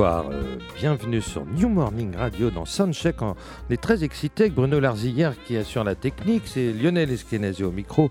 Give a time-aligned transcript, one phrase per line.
[0.00, 3.20] Bonsoir, euh, bienvenue sur New Morning Radio dans Soundcheck.
[3.20, 3.34] On
[3.68, 8.08] est très excité avec Bruno Larzillière qui assure la technique, c'est Lionel Eskenazi au micro.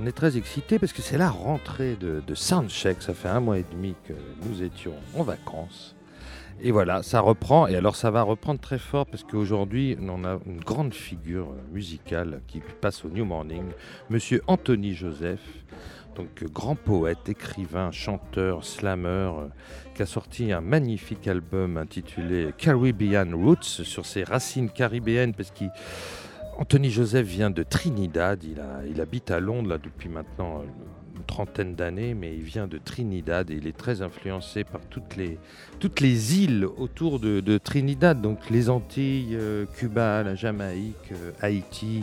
[0.00, 3.00] On est très excité parce que c'est la rentrée de, de Soundcheck.
[3.00, 4.12] Ça fait un mois et demi que
[4.44, 5.94] nous étions en vacances.
[6.62, 7.68] Et voilà, ça reprend.
[7.68, 12.40] Et alors, ça va reprendre très fort parce qu'aujourd'hui, on a une grande figure musicale
[12.48, 13.66] qui passe au New Morning,
[14.08, 15.38] Monsieur Anthony Joseph.
[16.16, 19.48] Donc, grand poète, écrivain, chanteur, slammer, euh,
[19.94, 26.90] qui a sorti un magnifique album intitulé Caribbean Roots sur ses racines caribéennes parce qu'Anthony
[26.90, 32.42] Joseph vient de Trinidad, il, habite à Londres depuis maintenant une trentaine d'années, mais il
[32.42, 35.38] vient de Trinidad et il est très influencé par toutes les,
[36.38, 42.02] îles autour de, Trinidad, donc les Antilles, euh, Cuba, la Jamaïque, euh, Haïti.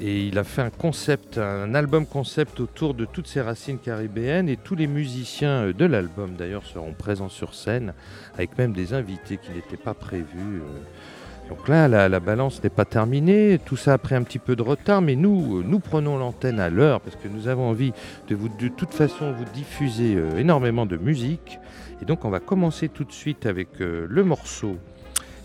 [0.00, 4.48] Et il a fait un concept, un album concept autour de toutes ces racines caribéennes
[4.48, 7.94] et tous les musiciens euh, de l'album d'ailleurs seront présents sur scène
[8.34, 10.26] avec même des invités qui n'étaient pas prévus.
[10.38, 11.48] euh.
[11.48, 14.56] Donc là, la, la balance n'est pas terminée, tout ça a pris un petit peu
[14.56, 17.92] de retard, mais nous, euh, nous prenons l'antenne à l'heure parce que nous avons envie
[18.28, 21.60] de vous, de toute façon, vous diffuser énormément de musique.
[22.02, 24.78] Et donc, on va commencer tout de suite avec le morceau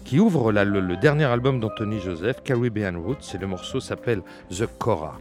[0.06, 4.22] qui ouvre le dernier album d'Anthony Joseph, Caribbean Roots, et le morceau s'appelle
[4.52, 5.20] The Cora.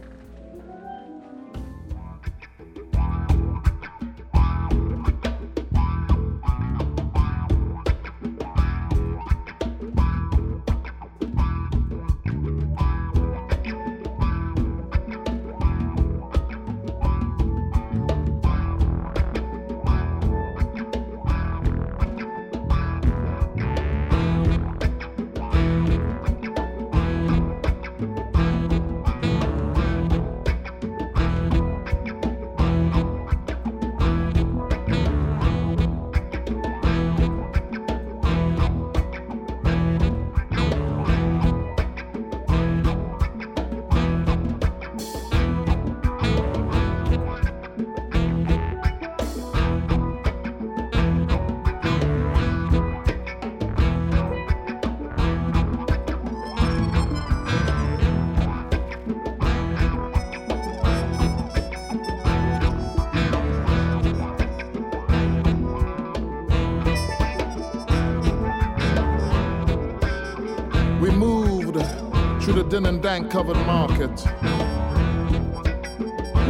[72.75, 74.11] Through and dank covered market.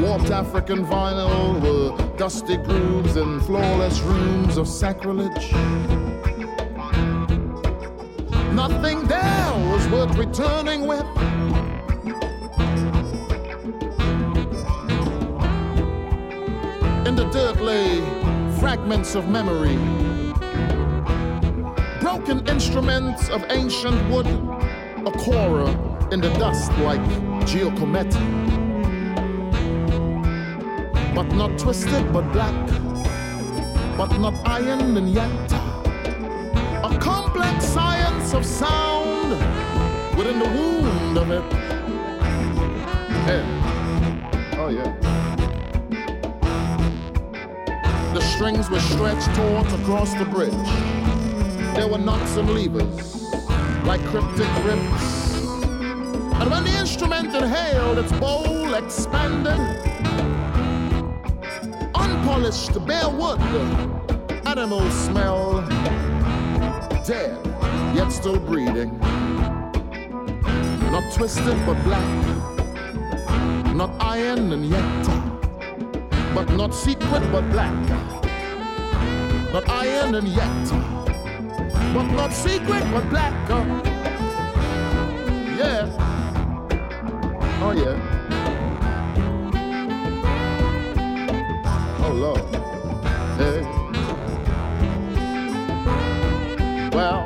[0.02, 5.52] Warped African vinyl were dusty grooves and flawless rooms of sacrilege.
[8.56, 11.06] Nothing there was worth returning with.
[17.06, 18.02] In the dirt lay
[18.60, 19.76] fragments of memory
[22.02, 25.85] broken instruments of ancient wood, a kora
[26.16, 27.02] in the dust like
[27.46, 28.24] Giacometti.
[31.14, 32.68] But not twisted, but black,
[33.98, 35.52] but not iron and yet
[36.86, 39.32] a complex science of sound
[40.18, 41.44] within the wound of it.
[43.28, 43.44] Yeah.
[44.58, 44.92] Oh yeah.
[48.14, 50.70] The strings were stretched taut across the bridge.
[51.76, 53.22] There were knots and levers,
[53.84, 55.15] like cryptic rips.
[56.46, 59.60] And when the instrument inhaled, its bowl expanded.
[61.96, 63.42] Unpolished bare wood,
[64.46, 65.62] animal smell.
[67.04, 67.36] Dead,
[67.96, 68.96] yet still breathing.
[70.92, 72.14] Not twisted but black.
[73.74, 75.04] Not iron and yet,
[76.36, 77.74] but not secret but black.
[79.52, 80.70] Not iron and yet,
[81.92, 83.95] but not secret but black.
[87.68, 87.98] Oh yeah.
[92.00, 92.44] Oh Lord.
[93.40, 93.62] Hey.
[96.92, 97.26] Well.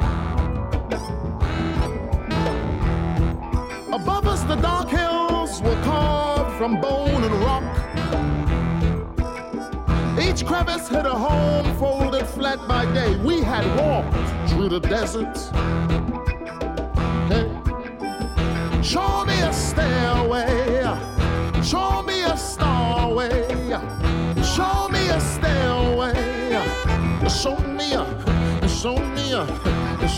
[3.92, 7.64] Above us the dark hills were carved from bone and rock.
[10.18, 13.18] Each crevice hid a home folded flat by day.
[13.26, 14.16] We had walked
[14.52, 15.52] through the deserts.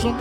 [0.02, 0.14] Show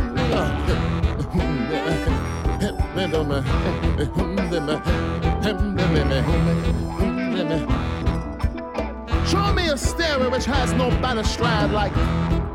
[9.55, 9.77] me a.
[9.77, 11.93] Stairway which has no balustrade like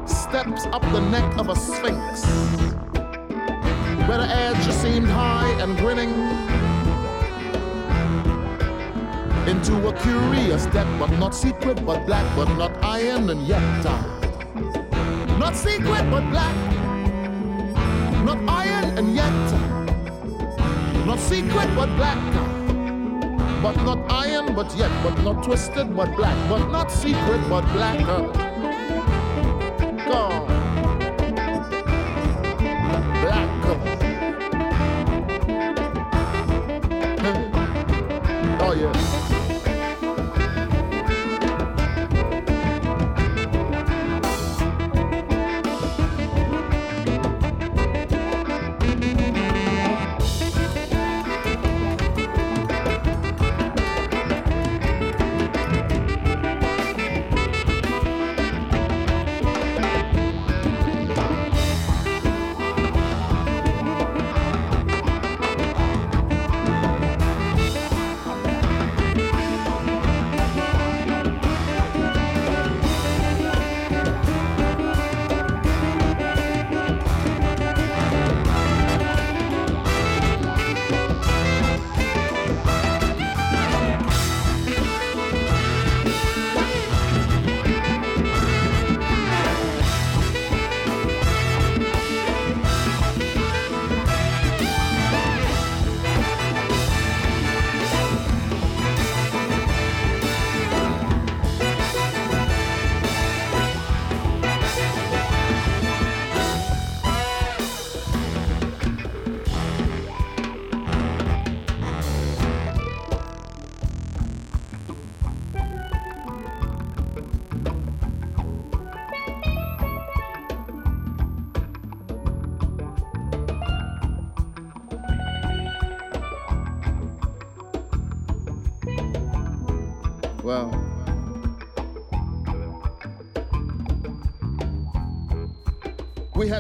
[0.08, 2.26] steps up the neck of a sphinx.
[4.08, 6.12] Where the edge seemed high and grinning
[9.48, 13.98] into a curious depth, but not secret, but black, but not iron, and yet uh,
[15.40, 16.75] not secret, but black,
[21.26, 22.20] secret, but black,
[23.64, 28.55] but not iron, but yet, but not twisted, but black, but not secret, but black.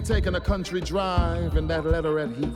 [0.06, 2.56] Taken a country drive in that letter at Heath.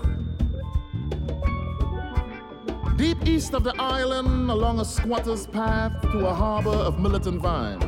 [2.96, 7.80] Deep east of the island, along a squatter's path to a harbor of militant vine.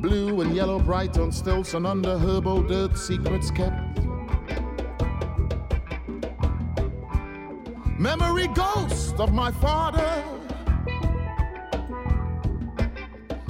[0.00, 4.00] Blue and yellow bright on stilts and under herbal dirt, secrets kept.
[7.98, 10.22] Memory ghost of my father.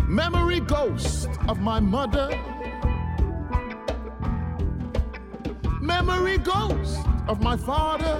[0.06, 2.35] Memory ghost of my mother.
[7.46, 8.16] My father.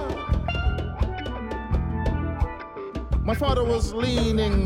[3.25, 4.57] My father was leaning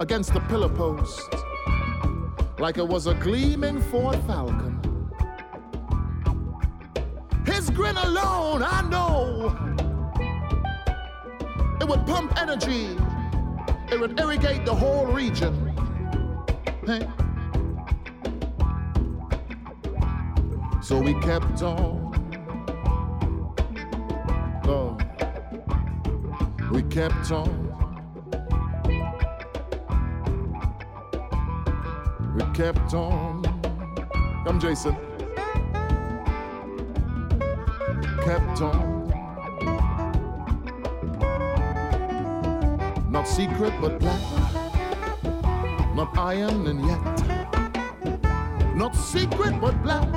[0.00, 1.30] against the pillar post
[2.58, 4.74] like it was a gleaming Ford Falcon.
[7.46, 9.54] His grin alone, I know,
[11.80, 12.98] it would pump energy,
[13.92, 15.54] it would irrigate the whole region.
[16.84, 17.06] Hey.
[20.82, 22.01] So we kept on.
[27.08, 27.50] Kept on.
[32.36, 33.42] We kept on.
[34.44, 34.94] Come, Jason.
[38.24, 39.10] Kept on.
[43.10, 44.20] Not secret, but black.
[45.96, 50.08] Not iron, and yet Not secret, but black.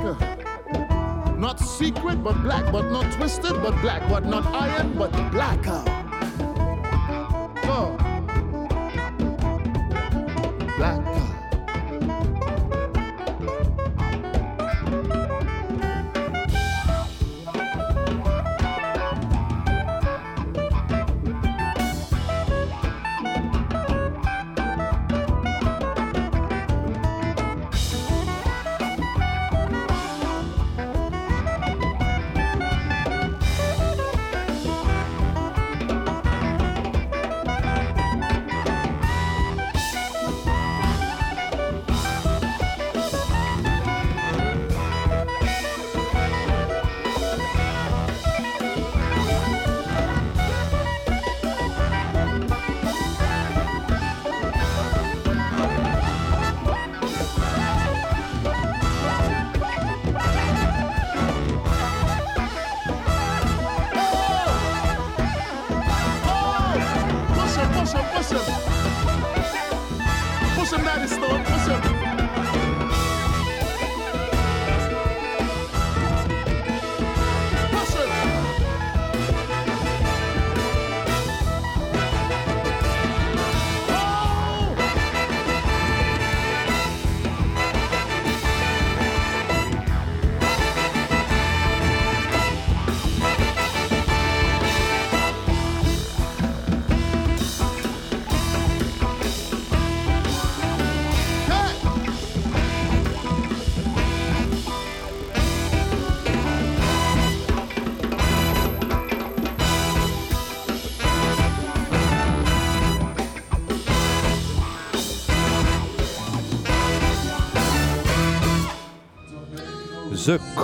[1.36, 2.70] Not secret, but black.
[2.70, 4.08] But not twisted, but black.
[4.08, 6.05] But not iron, but black.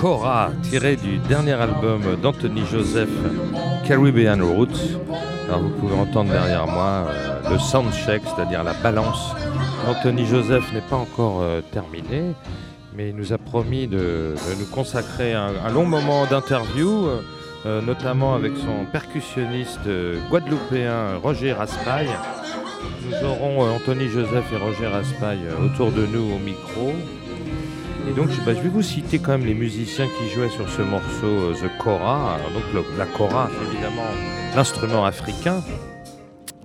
[0.03, 3.07] Cora, tiré du dernier album d'Anthony Joseph,
[3.87, 4.99] Caribbean Roots.
[5.47, 9.33] Vous pouvez entendre derrière moi euh, le soundcheck, c'est-à-dire la balance.
[9.87, 12.33] Anthony Joseph n'est pas encore euh, terminé,
[12.93, 17.07] mais il nous a promis de, nous consacrer un, long moment d'interview,
[17.65, 19.87] euh, notamment avec son percussionniste
[20.29, 22.09] guadeloupéen Roger Raspail.
[23.05, 26.91] Nous aurons Anthony Joseph et Roger Raspail autour de nous au micro.
[28.09, 30.67] Et donc, je, bah, je vais vous citer quand même les musiciens qui jouaient sur
[30.69, 32.37] ce morceau, euh, The Kora.
[32.53, 34.03] Donc, le- la Kora, évidemment
[34.55, 35.61] l'instrument africain,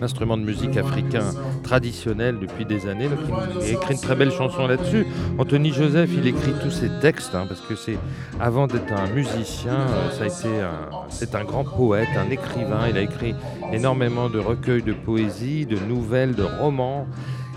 [0.00, 1.24] l'instrument de musique africain
[1.62, 3.08] traditionnel depuis des années.
[3.08, 3.18] Donc,
[3.62, 5.06] il écrit une très belle chanson là-dessus.
[5.38, 7.98] Anthony Joseph, il écrit tous ses textes, hein, parce que c'est
[8.40, 10.48] avant d'être un musicien, euh, ça a été
[11.08, 12.88] c'est un grand poète, un écrivain.
[12.90, 13.34] Il a écrit
[13.72, 17.06] énormément de recueils de poésie, de nouvelles, de romans.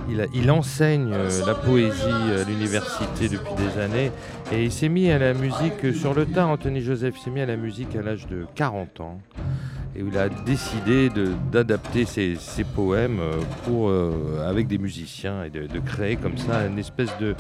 [0.10, 4.12] Il, enseigne euh, la poésie à l'université depuis des années
[4.51, 6.50] et il s'est mis à la musique sur le tard.
[6.50, 9.20] Anthony Joseph s'est mis à la musique à l'âge de 40 ans
[9.96, 11.10] et il a décidé
[11.51, 17.17] d'adapter ses, poèmes euh, euh, avec des musiciens et de, créer comme ça une espèce
[17.20, 17.36] de,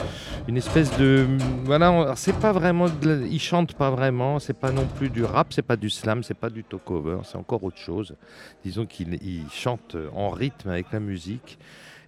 [0.47, 1.25] une espèce de,
[1.63, 5.61] voilà, c'est pas vraiment, il chante pas vraiment, c'est pas non plus du rap, c'est
[5.61, 8.15] pas du slam, c'est pas du talk-over, c'est encore autre chose.
[8.65, 11.57] Disons qu'il il chante en rythme avec la musique.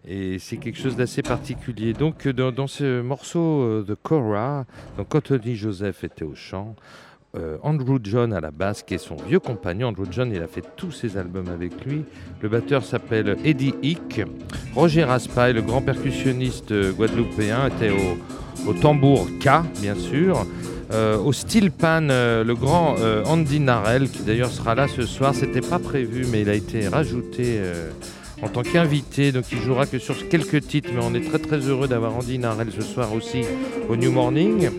[0.06, 1.94] Et c'est quelque chose d'assez particulier.
[1.94, 4.66] Donc, euh, dans, ce morceau euh, de Cora,
[4.98, 6.76] donc Anthony Joseph était au chant,
[7.38, 9.88] euh, Andrew John à la basse, qui est son vieux compagnon.
[9.88, 12.04] Andrew John, il a fait tous ses albums avec lui.
[12.42, 14.22] Le batteur s'appelle Eddie Hick.
[14.76, 19.50] Roger Raspail, le grand percussionniste guadeloupéen, était au, tambour K,
[19.82, 20.46] bien sûr.
[21.26, 22.96] Au steel pan, le grand
[23.26, 26.88] Andy Narell, qui d'ailleurs sera là ce soir, c'était pas prévu, mais il a été
[26.88, 27.60] rajouté
[28.44, 31.60] en tant qu'invité, donc il jouera que sur quelques titres, mais on est très très
[31.60, 33.44] heureux d'avoir Andy Narell ce soir aussi
[33.90, 34.70] au New Morning.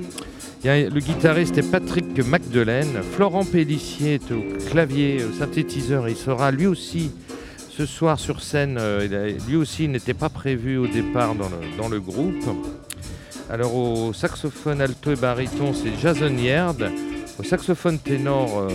[0.62, 6.08] Il y a le guitariste est Patrick Magdelaine, Florent Pellissier est au clavier, au synthétiseur,
[6.08, 7.10] il sera lui aussi
[7.70, 11.88] ce soir sur scène, euh, lui aussi n'était pas prévu au départ dans le, dans
[11.88, 12.44] le groupe.
[13.50, 16.90] Alors au saxophone alto et baryton, c'est Jason Yerd.
[17.38, 18.68] Au saxophone ténor, euh,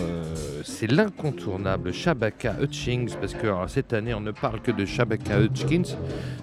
[0.63, 5.95] c'est l'incontournable Shabaka Hutchings, parce que cette année, on ne parle que de Shabaka Hutchins.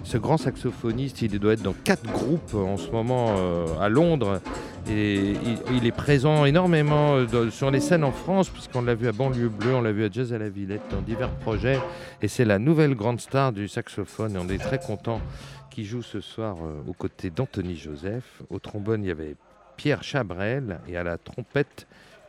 [0.03, 4.41] Ce grand saxophoniste, il doit être dans quatre groupes en ce moment euh, à Londres.
[4.89, 5.33] Et
[5.75, 9.49] il, est présent énormément euh, sur les scènes en France, puisqu'on l'a vu à Banlieue
[9.49, 11.79] Bleue, on l'a vu à Jazz à la Villette, dans divers projets.
[12.21, 15.21] Et c'est la nouvelle grande star du saxophone, et on est très content
[15.69, 18.41] qu'il joue ce soir euh, aux côtés d'Anthony Joseph.
[18.49, 19.35] Au trombone, il y avait
[19.75, 21.85] Pierre Chabrel, et à la trompette,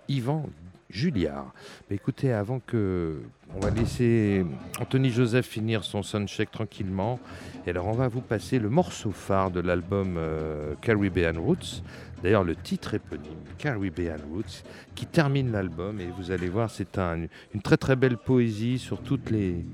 [0.09, 0.47] Yvan
[0.91, 1.53] Juliard.
[1.89, 3.21] Mais écoutez, avant que.
[3.55, 4.45] On va laisser
[4.79, 7.19] Anthony Joseph finir son soundcheck tranquillement.
[7.67, 11.83] Et alors, on va vous passer le morceau phare de l'album euh, Caribbean Roots.
[12.23, 16.01] D'ailleurs, le titre éponyme, Caribbean Roots, qui termine l'album.
[16.01, 19.65] Et vous allez voir, c'est un, une très très belle poésie sur toutes les,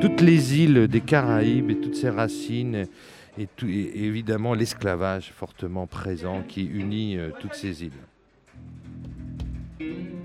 [0.00, 2.86] toutes les îles des Caraïbes et toutes ces racines.
[3.38, 3.48] Et
[4.04, 7.92] évidemment, l'esclavage fortement présent qui unit euh, toutes ces îles.
[9.80, 10.23] Well,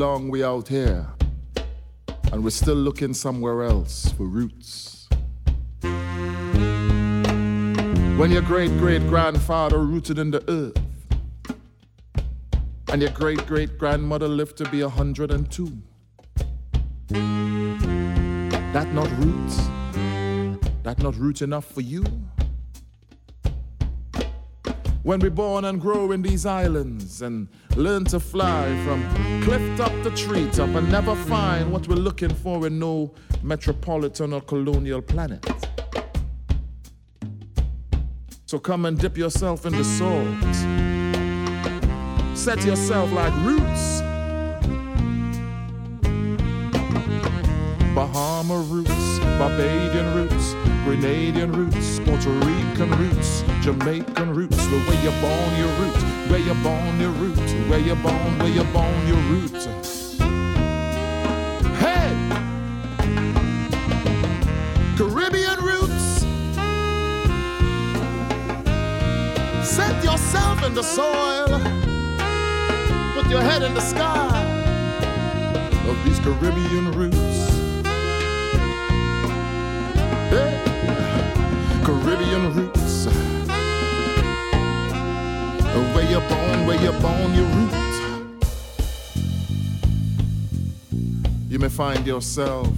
[0.00, 1.06] long we out here,
[2.32, 5.06] and we're still looking somewhere else for roots.
[8.16, 10.82] When your great great grandfather rooted in the earth,
[12.90, 15.70] and your great great grandmother lived to be a hundred and two.
[18.72, 19.58] That not roots?
[20.82, 22.04] That not root enough for you?
[25.02, 29.02] When we born and grow in these islands and learn to fly from
[29.42, 34.34] cliff top to tree top and never find what we're looking for in no metropolitan
[34.34, 35.46] or colonial planet.
[38.44, 40.54] So come and dip yourself in the salt.
[42.36, 44.02] Set yourself like roots.
[47.94, 50.54] Bahama roots, Barbadian roots,
[50.90, 55.94] Grenadian roots, Puerto Rican roots, Jamaican roots, the way you're born, your root,
[56.28, 59.52] where you're born, your root, where you're born, where you're born, your root.
[61.78, 62.10] Hey!
[64.96, 66.26] Caribbean roots.
[69.62, 71.46] Set yourself in the soil,
[73.14, 74.42] put your head in the sky
[75.86, 77.16] of these Caribbean roots.
[80.30, 80.69] Hey,
[81.90, 83.06] Caribbean roots.
[85.92, 87.74] Where you're born, where you're born, your root.
[91.48, 92.72] You may find yourself.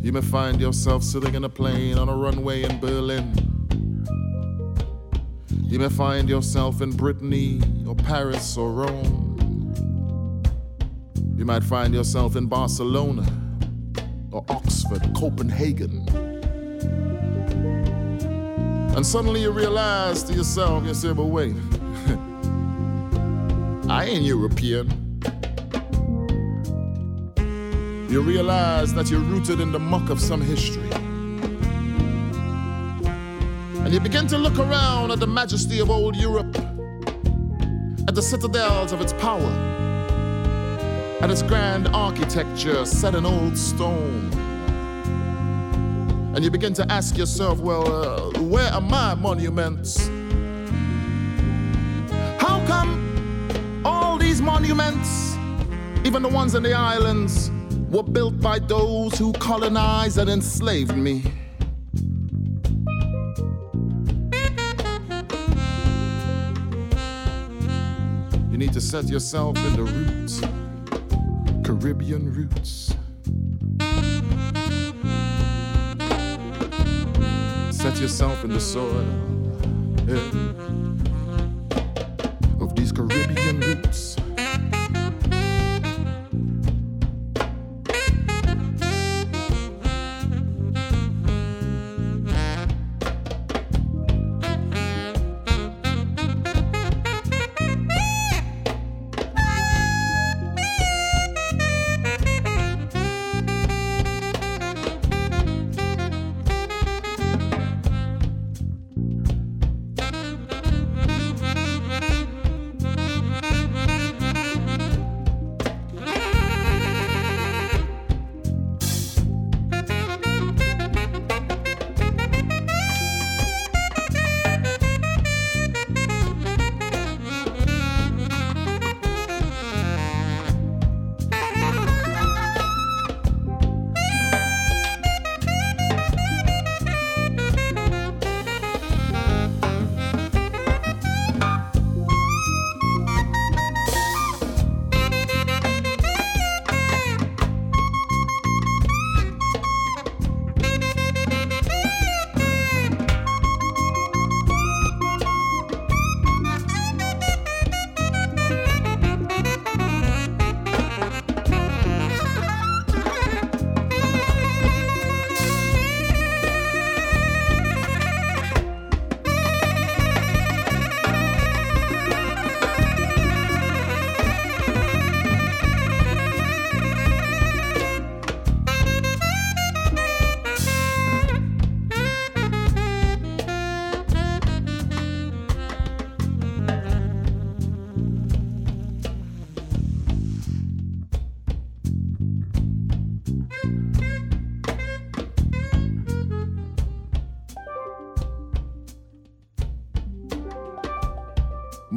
[0.00, 3.32] You may find yourself sitting in a plane on a runway in Berlin.
[5.50, 9.36] You may find yourself in Brittany or Paris or Rome.
[11.36, 13.24] You might find yourself in Barcelona
[14.32, 16.27] or Oxford, Copenhagen.
[18.96, 21.54] And suddenly you realize to yourself, you say, but wait,
[23.88, 24.88] I ain't European.
[28.10, 30.90] You realize that you're rooted in the muck of some history.
[33.84, 36.56] And you begin to look around at the majesty of old Europe,
[38.08, 39.52] at the citadels of its power,
[41.20, 44.30] at its grand architecture set in old stone.
[46.38, 50.06] And you begin to ask yourself, well, uh, where are my monuments?
[52.38, 55.34] How come all these monuments,
[56.04, 57.50] even the ones in the islands,
[57.90, 61.24] were built by those who colonized and enslaved me?
[68.48, 70.40] You need to set yourself in the roots,
[71.66, 72.94] Caribbean roots.
[78.00, 79.04] Yourself in the soil.
[80.06, 80.47] Yeah,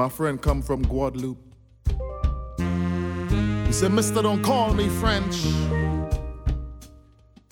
[0.01, 1.37] My friend come from Guadeloupe.
[3.67, 5.35] He said, Mister, don't call me French.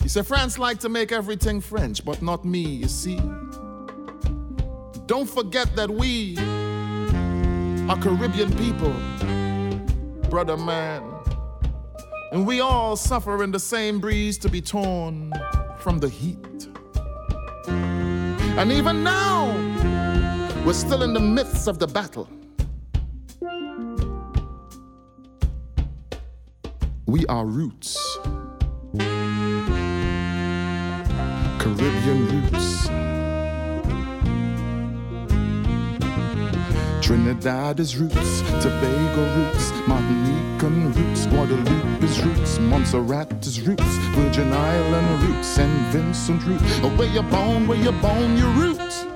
[0.02, 3.20] He said, France like to make everything French, but not me, you see.
[5.06, 6.36] Don't forget that we
[7.88, 8.96] are Caribbean people,
[10.28, 11.04] brother man.
[12.32, 15.32] And we all suffer in the same breeze to be torn
[15.78, 16.66] from the heat.
[17.68, 19.54] And even now,
[20.66, 22.28] we're still in the midst of the battle.
[27.10, 27.98] We are roots.
[31.58, 32.86] Caribbean roots.
[37.04, 45.24] Trinidad is roots, Tobago roots, Martinican roots, Guadeloupe is roots, Montserrat is roots, Virgin Island
[45.24, 45.68] roots, St.
[45.92, 46.62] Vincent roots.
[46.84, 49.09] Oh, where you're born, where you're born, your roots.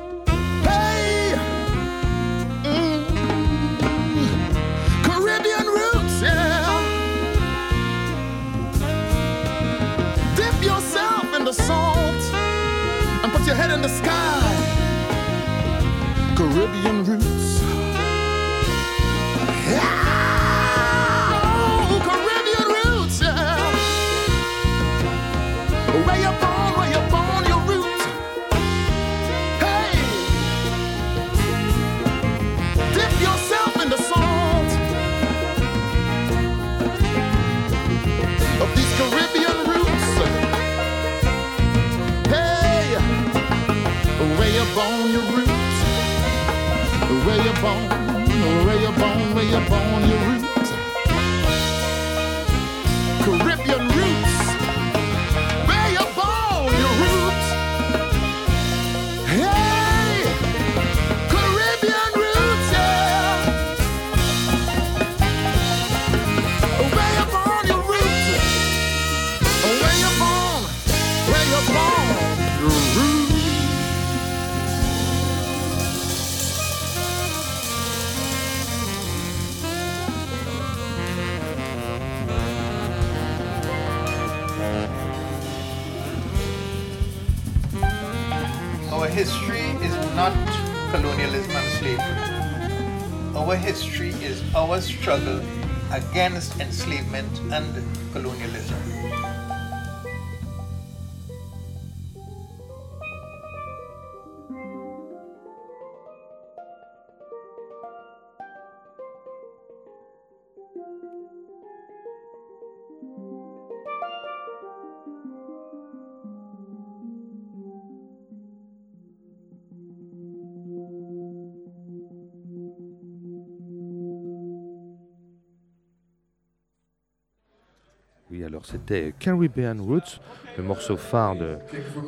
[128.43, 130.21] Alors c'était Caribbean Roots,
[130.57, 131.57] le morceau phare de,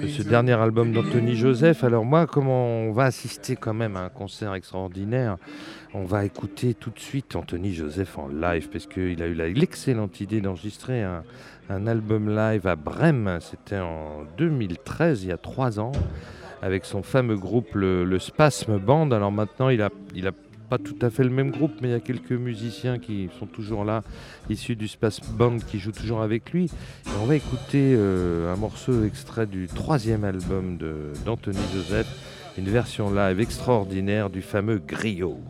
[0.08, 1.84] ce dernier album d'Anthony Joseph.
[1.84, 5.36] Alors moi, comment on va assister quand même à un concert extraordinaire,
[5.94, 10.20] on va écouter tout de suite Anthony Joseph en live, parce qu'il a eu l'excellente
[10.20, 13.38] idée d'enregistrer un, album live à Brême.
[13.40, 15.92] C'était en 2013, il y a trois ans,
[16.62, 19.10] avec son fameux groupe, le, le Spasme Band.
[19.12, 20.32] Alors maintenant, il a, il a
[20.68, 23.46] pas tout à fait le même groupe, mais il y a quelques musiciens qui sont
[23.46, 24.02] toujours là,
[24.50, 26.70] issus du Space Band, qui jouent toujours avec lui.
[27.22, 30.78] On va écouter euh, un morceau extrait du troisième album
[31.24, 32.06] d'Anthony Joseph,
[32.58, 35.40] une version live extraordinaire du fameux Griot.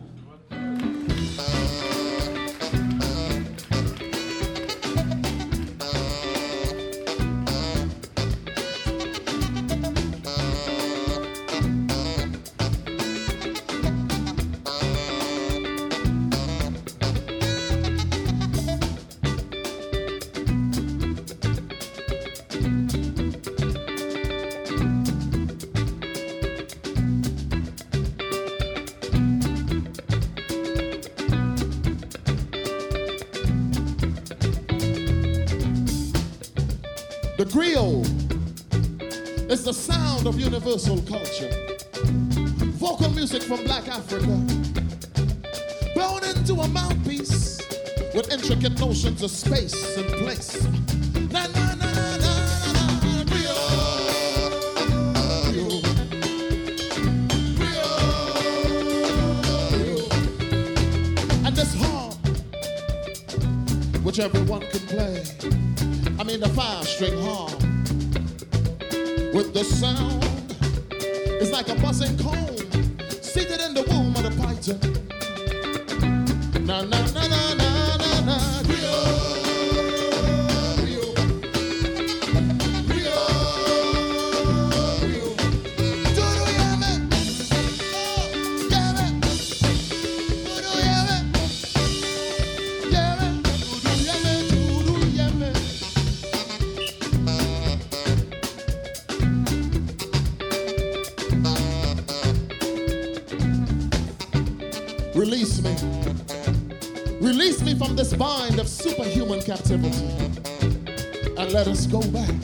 [111.57, 112.35] Let us go back.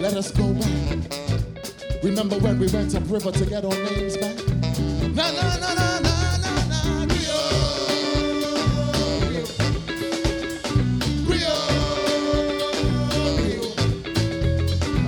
[0.00, 0.98] Let us go back.
[2.02, 4.36] Remember when we went up river to get our names back?
[5.14, 7.06] Na na na na na na na.
[7.06, 7.86] Creole.
[11.24, 11.70] Creole.
[13.14, 13.74] Creole.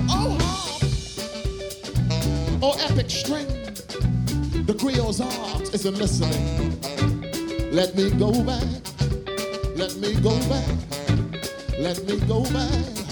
[0.07, 0.83] Oh, harp.
[2.63, 3.47] Oh, epic string.
[4.65, 6.79] The Creole's heart isn't listening.
[7.69, 8.63] Let me go back.
[9.75, 10.92] Let me go back.
[11.93, 13.02] Let me go back.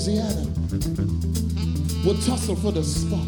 [0.00, 0.46] Louisiana
[2.06, 3.26] would tussle for the spot.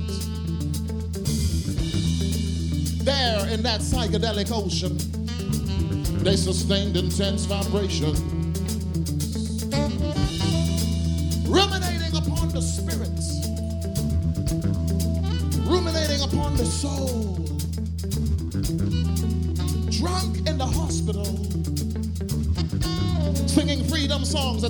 [3.05, 4.97] There in that psychedelic ocean,
[6.25, 8.23] they sustained intense vibrations,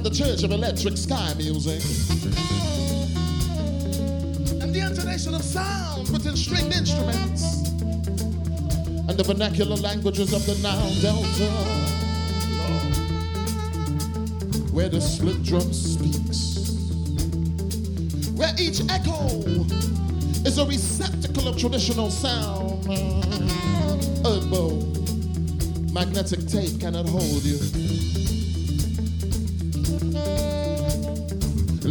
[0.02, 1.80] the Church of Electric Sky Music.
[4.60, 7.68] And the intonation of sounds within stringed instruments.
[9.08, 11.50] And the vernacular languages of the Nile Delta.
[14.72, 16.72] Where the split drum speaks.
[18.34, 19.38] Where each echo
[20.44, 22.88] is a receptacle of traditional sound.
[24.26, 24.50] Earth
[25.92, 28.41] magnetic tape cannot hold you.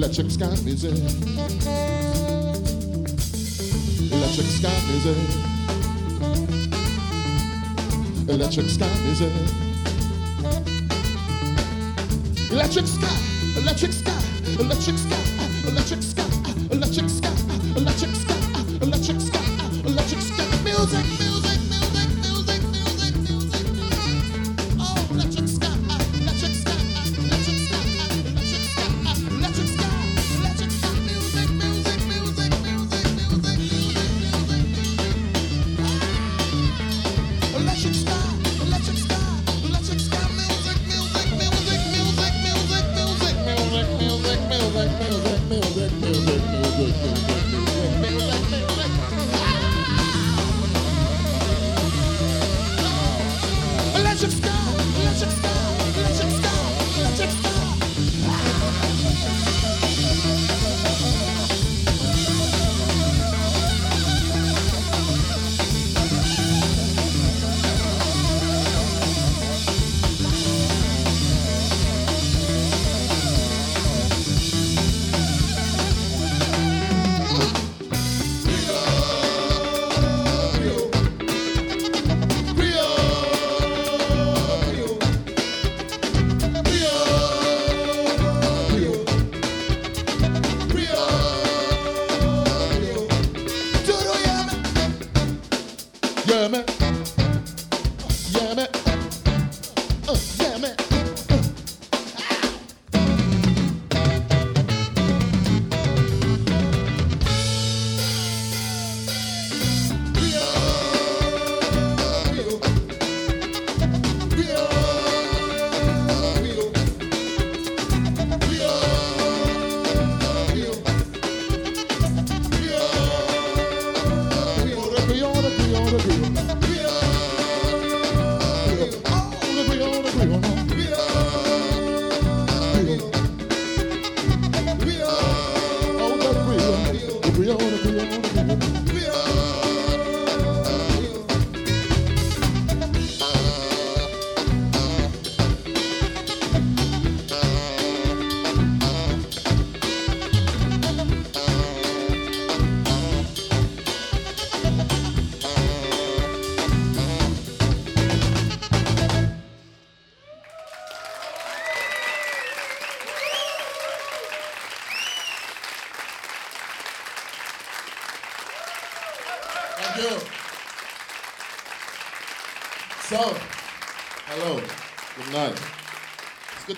[0.02, 0.98] Electric sky music.
[4.12, 5.18] Electric sky music.
[8.28, 9.32] Electric sky music.
[12.50, 13.18] Electric sky,
[13.62, 14.22] electric sky,
[14.60, 15.21] electric sky,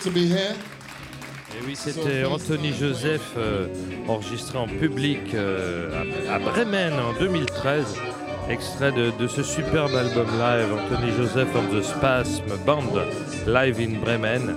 [0.04, 0.56] to be here.
[1.56, 3.68] Et oui, c'était Anthony Joseph euh,
[4.08, 7.86] enregistré en public euh, à, à Bremen en 2013.
[8.50, 12.92] Extrait de, de ce superbe album live, Anthony Joseph and the Spasm Band,
[13.48, 14.56] live in Bremen.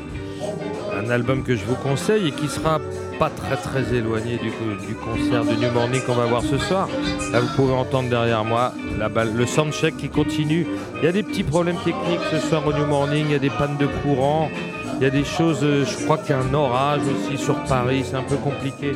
[0.97, 2.81] Un album que je vous conseille et qui sera
[3.19, 4.51] pas très très éloigné du,
[4.87, 6.89] du concert de New Morning qu'on va voir ce soir.
[7.31, 10.67] Là, vous pouvez entendre derrière moi la balle, le soundcheck qui continue.
[10.97, 13.39] Il y a des petits problèmes techniques ce soir au New Morning, il y a
[13.39, 14.51] des pannes de courant,
[14.99, 17.57] il y a des choses, euh, je crois qu'il y a un orage aussi sur
[17.65, 18.93] Paris, c'est un peu compliqué.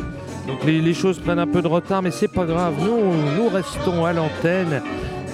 [0.46, 2.74] Donc les, choses prennent un peu de retard, mais c'est pas grave.
[2.80, 4.82] Nous, nous restons à l'antenne.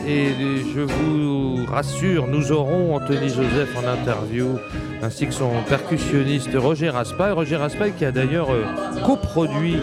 [0.08, 0.28] Et
[0.72, 4.56] je vous rassure, nous aurons Anthony Joseph en interview,
[5.02, 7.32] ainsi que son percussionniste Roger Raspail.
[7.32, 8.64] Roger Raspail qui a d'ailleurs euh,
[9.04, 9.78] coproduit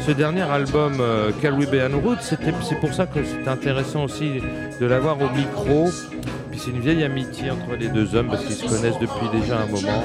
[0.00, 2.16] ce dernier album euh, Caribbean Roots.
[2.22, 4.40] C'est pour ça que c'est intéressant aussi
[4.80, 5.88] de l'avoir au micro.
[6.58, 9.66] C'est une vieille amitié entre les deux hommes parce qu'ils se connaissent depuis déjà un
[9.66, 10.02] moment.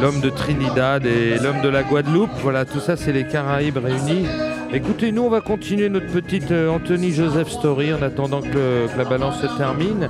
[0.00, 4.26] L'homme de Trinidad et l'homme de la Guadeloupe, voilà, tout ça c'est les Caraïbes réunis.
[4.72, 9.04] Écoutez, nous on va continuer notre petite euh, Anthony Joseph story en attendant que, la
[9.04, 10.08] balance se termine.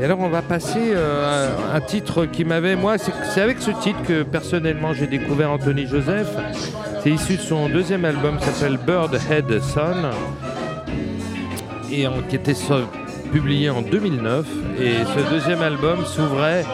[0.00, 3.70] Et alors on va passer euh, à un titre qui m'avait, moi, c'est avec ce
[3.70, 6.28] titre que personnellement j'ai découvert Anthony Joseph.
[7.02, 10.10] C'est issu de son deuxième album qui s'appelle Bird Head Son
[11.92, 12.54] et en- qui était
[13.32, 14.46] Publié en 2009,
[14.78, 16.66] et ce deuxième album s'ouvrait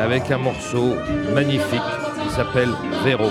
[0.00, 0.94] avec un morceau
[1.34, 1.82] magnifique
[2.22, 2.70] qui s'appelle
[3.04, 3.30] Vero.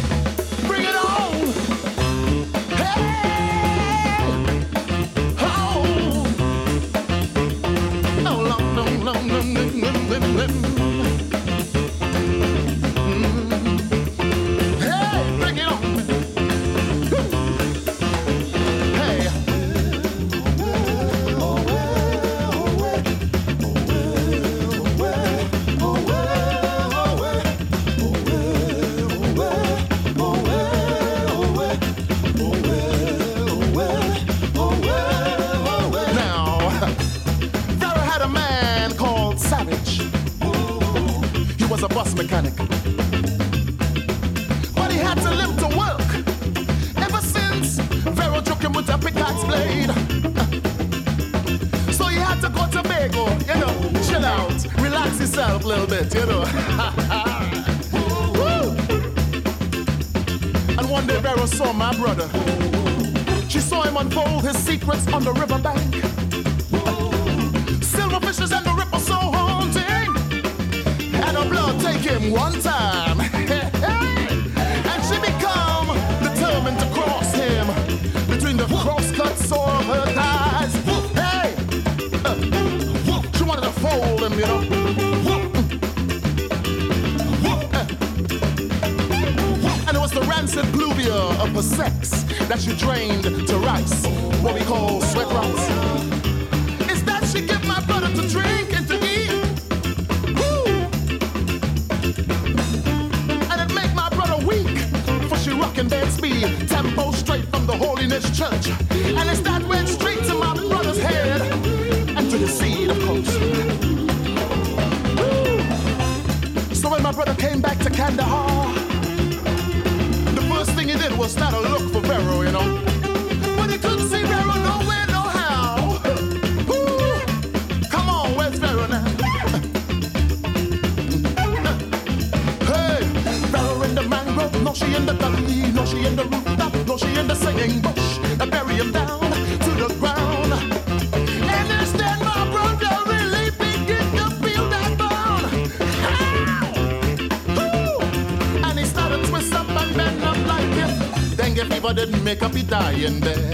[152.71, 153.50] Dying there.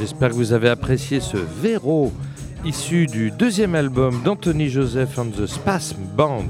[0.00, 2.12] J'espère que vous avez apprécié ce Véro
[2.64, 6.48] issu du deuxième album d'Anthony Joseph and the Spasm Band,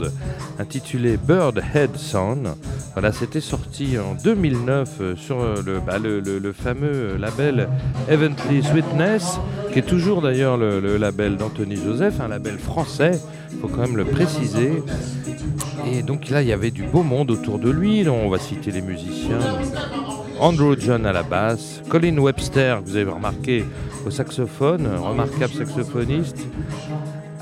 [0.58, 2.48] intitulé Bird Head Sound.
[2.92, 5.38] Voilà, c'était sorti en 2009 euh, sur
[5.86, 7.68] bah, le, fameux label
[8.08, 9.38] Evently Sweetness,
[9.72, 13.20] qui est toujours d'ailleurs le, label d'Anthony Joseph, un label français,
[13.52, 14.82] il faut quand même le préciser.
[15.92, 18.08] Et donc là, il y avait du beau monde autour de lui.
[18.08, 19.38] on va citer les musiciens.
[20.40, 23.62] Andrew John à la basse, Colin Webster, vous avez remarqué,
[24.06, 26.46] au saxophone, remarquable saxophoniste,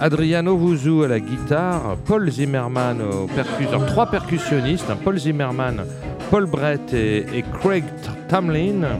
[0.01, 5.85] Adriano Vuzu à la guitare, Paul Zimmerman au percusseur, trois percussionnistes, Paul Zimmerman,
[6.29, 7.85] Paul Brett et, Craig
[8.29, 8.99] Tamlin.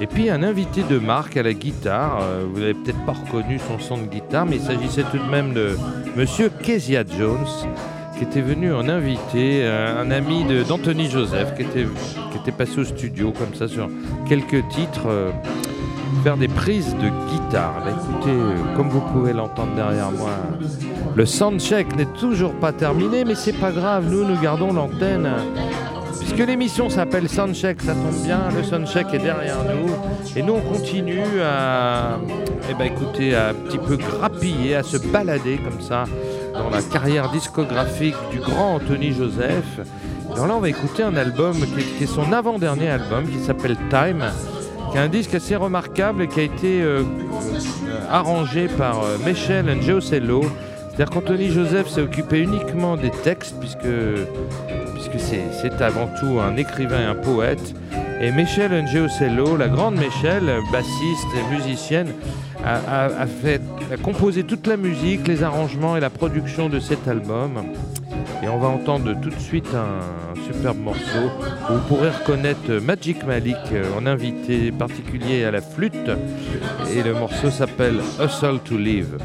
[0.00, 3.58] Et puis un invité de marque à la guitare, euh, vous n'avez peut-être pas reconnu
[3.58, 5.76] son son de guitare, mais il s'agissait tout de même de
[6.16, 7.46] Monsieur Kezia Jones,
[8.16, 11.86] qui était venu en invité, euh, un ami d'Anthony Joseph, qui était,
[12.32, 13.88] qui était passé au studio comme ça sur
[14.28, 15.06] quelques titres.
[15.06, 15.30] Euh,
[16.22, 17.82] faire des prises de guitare.
[17.84, 20.32] Bah, écoutez, euh, comme vous pouvez l'entendre derrière moi,
[21.14, 25.28] le soundcheck n'est toujours pas terminé, mais c'est pas grave, nous, nous gardons l'antenne.
[26.18, 29.92] Puisque l'émission s'appelle Soundcheck, ça tombe bien, le soundcheck est derrière nous.
[30.34, 32.18] Et nous, on continue à,
[32.68, 36.04] eh ben, écoutez, à un petit peu grappiller, à se balader comme ça
[36.58, 39.80] dans la carrière discographique du grand Anthony Joseph.
[40.32, 41.54] Alors là, on va écouter un album
[41.96, 44.24] qui est son avant-dernier album qui s'appelle Time
[44.90, 47.02] qui est un disque assez remarquable et qui a été euh,
[48.10, 50.42] arrangé par euh, Michel Angiocello.
[50.88, 53.88] C'est-à-dire qu'Anthony Joseph s'est occupé uniquement des textes, puisque,
[54.94, 57.74] puisque c'est avant tout un écrivain et un poète.
[58.20, 62.12] Et Michel Angiocello, la grande Michel, bassiste et musicienne,
[62.66, 63.62] a, fait,
[64.02, 67.62] composé toute la musique, les arrangements et la production de cet album.
[68.42, 71.30] Et on va entendre tout de suite un superbe morceau
[71.68, 73.56] vous pourrez reconnaître Magic Malik
[73.96, 76.10] en invité particulier à la flûte.
[76.94, 79.18] Et le morceau s'appelle Hustle to Live.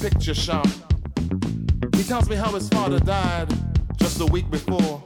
[0.00, 0.66] Picture shop.
[1.94, 3.48] He tells me how his father died
[3.96, 5.02] just a week before,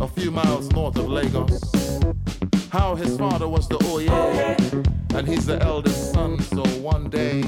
[0.00, 1.60] a few miles north of Lagos.
[2.70, 7.42] How his father was the oh Oye, and he's the eldest son, so one day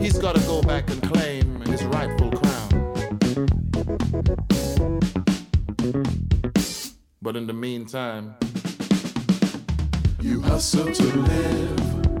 [0.00, 2.70] he's gotta go back and claim his rightful crown.
[7.22, 8.34] But in the meantime,
[10.20, 12.13] you hustle to live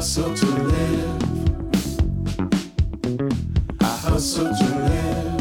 [0.00, 1.22] hustle to live.
[3.80, 5.40] I hustle to live.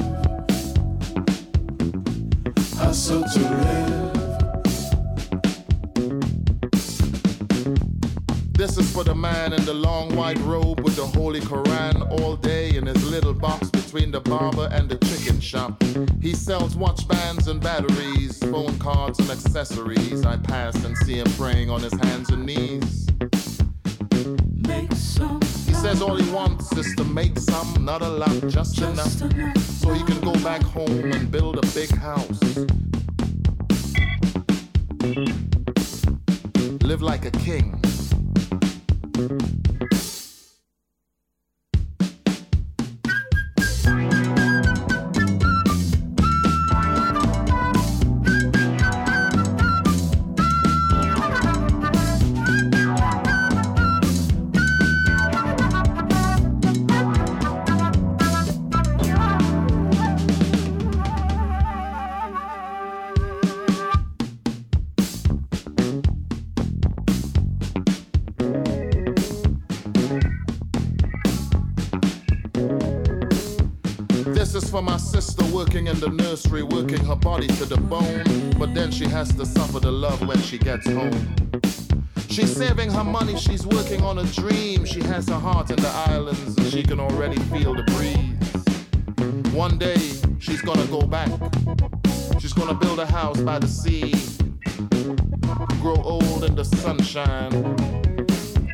[2.78, 4.14] Hustle to live.
[8.54, 12.36] This is for the man in the long white robe with the Holy Koran all
[12.36, 15.82] day in his little box between the barber and the chicken shop.
[16.22, 20.26] He sells watch bands and batteries, phone cards and accessories.
[20.26, 23.10] I pass and see him praying on his hands and knees
[25.82, 29.57] says all he wants is to make some, not a lot, just, just enough, enough,
[29.57, 32.41] so he can go back home and build a big house.
[36.84, 37.80] Live like a king.
[78.80, 81.36] Then she has to suffer the love when she gets home.
[82.30, 84.86] She's saving her money, she's working on a dream.
[84.86, 89.53] She has her heart in the islands, and she can already feel the breeze.
[89.53, 89.97] One day,
[90.39, 91.30] she's gonna go back.
[92.39, 94.13] She's gonna build a house by the sea.
[95.82, 97.51] Grow old in the sunshine.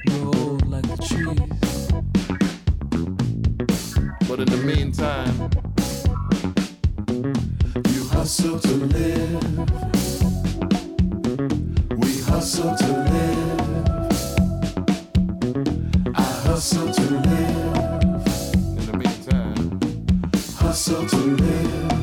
[0.06, 1.88] Grow old like the trees.
[4.28, 5.50] But in the meantime,
[7.92, 9.85] you hustle to live
[12.36, 13.62] hustle to live.
[16.16, 18.28] I hustle to live.
[18.78, 19.80] In the meantime,
[20.58, 21.95] hustle to live.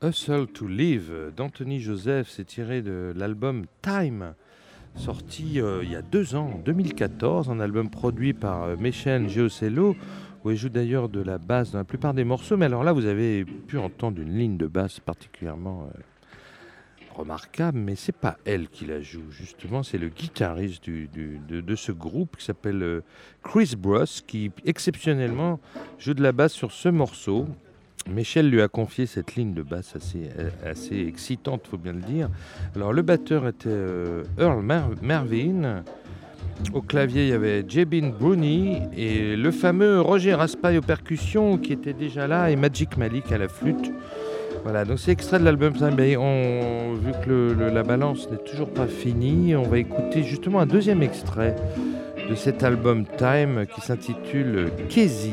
[0.00, 4.34] Hustle to Live d'Anthony Joseph, c'est tiré de l'album Time,
[4.94, 9.28] sorti euh, il y a deux ans, en 2014, un album produit par euh, Michel
[9.28, 9.96] Giocello,
[10.44, 12.56] où il joue d'ailleurs de la basse dans la plupart des morceaux.
[12.56, 16.00] Mais alors là, vous avez pu entendre une ligne de basse particulièrement euh,
[17.16, 21.90] remarquable, mais c'est pas elle qui la joue, justement, c'est le guitariste de, de ce
[21.90, 23.00] groupe qui s'appelle euh,
[23.42, 25.58] Chris Bruce, qui exceptionnellement
[25.98, 27.48] joue de la basse sur ce morceau.
[28.08, 30.28] Michel lui a confié cette ligne de basse assez,
[30.64, 32.28] assez excitante, faut bien le dire.
[32.74, 35.82] Alors le batteur était euh, Earl Mer- Mervyn.
[36.74, 41.72] Au clavier, il y avait Jebin Bruni et le fameux Roger Raspail aux percussions qui
[41.72, 43.92] était déjà là et Magic Malik à la flûte.
[44.64, 45.72] Voilà, donc c'est extrait de l'album.
[45.96, 50.66] Mais vu que le- la balance n'est toujours pas finie, on va écouter justement un
[50.66, 51.54] deuxième extrait
[52.28, 55.32] de cet album Time qui s'intitule Kesey.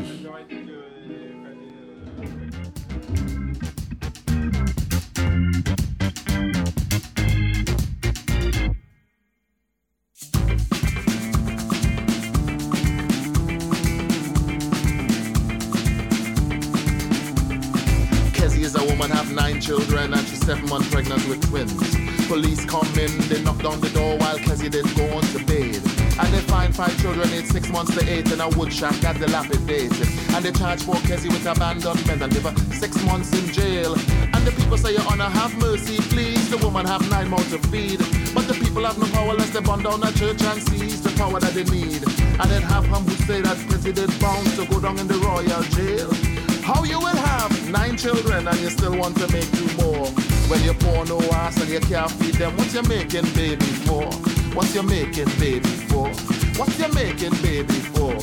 [28.36, 30.08] In a wood shack that's dilapidated.
[30.36, 33.96] And they charge for Kezzy with abandonment and give her six months in jail.
[34.34, 36.50] And the people say, Your Honor, have mercy, please.
[36.50, 38.00] The woman have nine mouths to feed.
[38.36, 41.12] But the people have no power unless they burn down a church and seize the
[41.12, 42.04] power that they need.
[42.40, 45.64] And then have him who say that president bound to go down in the royal
[45.72, 46.12] jail.
[46.62, 50.08] How you will have nine children and you still want to make two more?
[50.52, 54.06] When you pour no ass and you can't feed them, what you making baby for?
[54.54, 56.35] What you making baby for?
[56.58, 58.14] What you making baby for?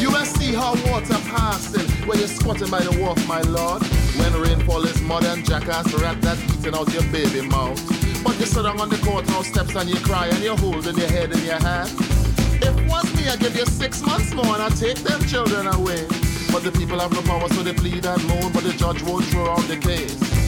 [0.00, 3.82] You will see how water passing when you're squatting by the wharf, my lord.
[4.18, 7.80] When rainfall is mud and jackass rat that's eating out your baby mouth.
[8.22, 11.08] But you sit down on the courthouse steps and you cry and you're holding your
[11.08, 11.90] head in your hand.
[12.62, 16.06] If was me, I'd give you six months more and I'd take them children away.
[16.52, 19.24] But the people have no power, so they plead and moan, but the judge won't
[19.24, 20.41] throw out the case.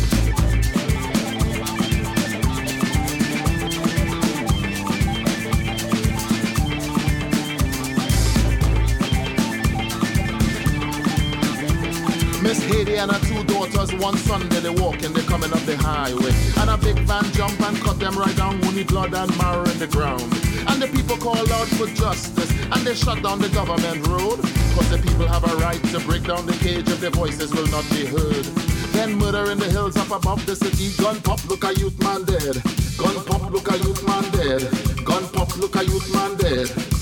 [12.45, 15.78] Miss Haiti and her two daughters, one Sunday they walk walking, they coming up the
[15.78, 16.30] highway.
[16.61, 19.78] And a big van jump and cut them right down, wounded blood and marrow in
[19.78, 20.28] the ground.
[20.68, 24.40] And the people call out for justice, and they shut down the government road.
[24.76, 27.68] Cause the people have a right to break down the cage if their voices will
[27.68, 28.45] not be heard.
[28.92, 32.24] Then murder in the hills up above the city, gun pop, look a youth man
[32.24, 32.61] dead.
[33.01, 34.61] Gun pop, look a youth man dead.
[35.03, 36.93] Gun pop, look a youth man dead.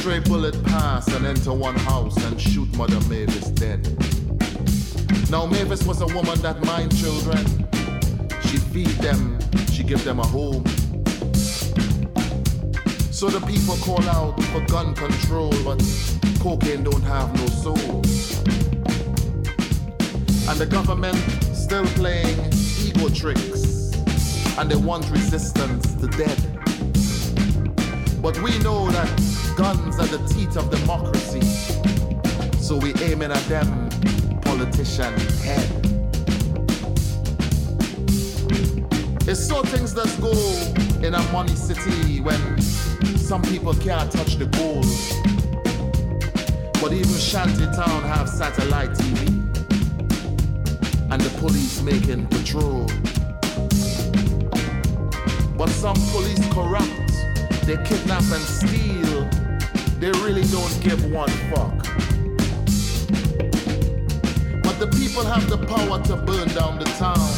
[0.00, 3.86] Stray bullet pass and enter one house and shoot Mother Mavis dead.
[5.30, 7.44] Now Mavis was a woman that mind children.
[8.46, 9.38] She feed them,
[9.70, 10.64] she give them a home.
[13.12, 15.82] So the people call out for gun control, but
[16.40, 18.00] cocaine don't have no soul.
[20.48, 21.18] And the government
[21.52, 22.38] still playing
[22.80, 23.92] ego tricks,
[24.56, 26.49] and they want resistance to death.
[28.22, 29.08] But we know that
[29.56, 31.40] guns are the teeth of democracy.
[32.58, 33.88] So we aiming at them
[34.42, 35.68] politician head.
[39.26, 40.32] It's so things that go
[41.06, 44.84] in a money city when some people can't touch the gold.
[46.82, 49.28] But even shanty town have satellite TV.
[51.10, 52.86] And the police making patrol.
[55.56, 56.99] But some police corrupt
[57.70, 59.28] they kidnap and steal,
[60.00, 61.78] they really don't give one fuck.
[64.64, 67.30] But the people have the power to burn down the town,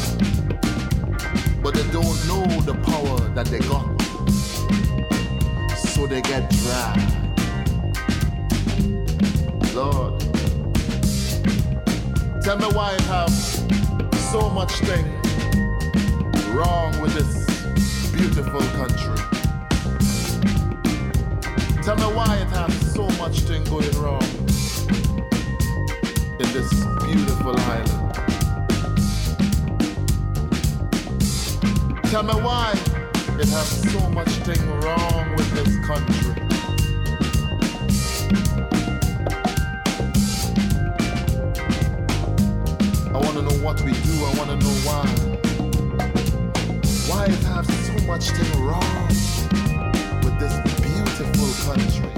[1.62, 3.86] but they don't know the power that they got.
[5.76, 7.12] So they get dragged.
[9.74, 10.18] Lord,
[12.42, 13.30] tell me why it have
[14.32, 15.04] so much thing
[16.54, 19.31] wrong with this beautiful country.
[21.82, 24.22] Tell me why it has so much thing going wrong
[26.38, 26.70] in this
[27.02, 28.14] beautiful island.
[32.04, 32.70] Tell me why
[33.40, 36.42] it has so much thing wrong with this country.
[43.12, 45.04] I wanna know what we do, I wanna know why.
[47.08, 49.08] Why it has so much thing wrong
[50.22, 50.71] with this
[51.22, 52.11] beautiful country.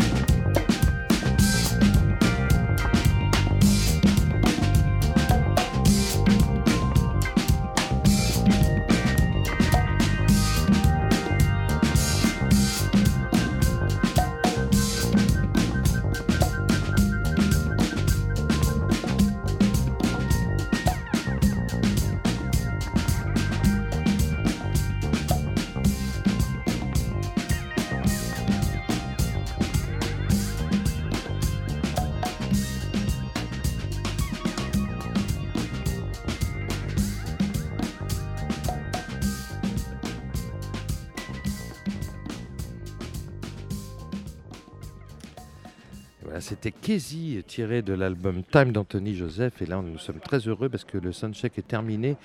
[46.98, 49.60] Tiré de l'album Time d'Anthony Joseph.
[49.62, 52.16] Et là, nous sommes très heureux parce que le soundcheck est terminé.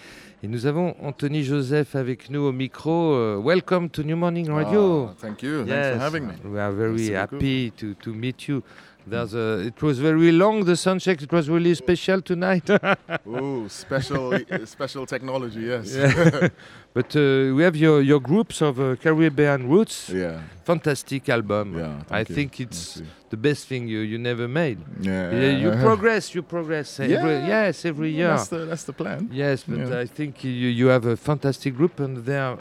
[0.43, 3.13] Et nous avons Anthony Joseph avec nous au micro.
[3.13, 5.09] Euh, welcome to New Morning Radio.
[5.09, 5.65] Ah, thank you.
[5.65, 6.34] Thanks Yes, for having me.
[6.45, 8.61] We are very Merci happy to, to meet you.
[9.10, 11.22] There's a, it was very long, the soundcheck.
[11.22, 12.70] It was really special tonight.
[13.28, 14.34] Ooh, special,
[14.66, 15.62] special technology.
[15.62, 15.95] Yes.
[15.95, 16.49] Yeah.
[16.93, 20.10] but uh, we have your, your groups of uh, Caribbean roots.
[20.10, 20.41] yeah.
[20.64, 21.78] Fantastic album.
[21.78, 22.03] Yeah.
[22.12, 22.26] I you.
[22.26, 23.01] think it's
[23.32, 24.78] the best thing you, you never made.
[25.01, 25.32] Yeah.
[25.32, 26.99] Yeah, you progress, you progress.
[26.99, 27.47] Every, Yeah.
[27.47, 28.28] yes, every year.
[28.36, 29.30] That's the that's the plan.
[29.32, 29.99] Yes, but Yeah.
[29.99, 32.60] I think you, you have a fantastic group and they are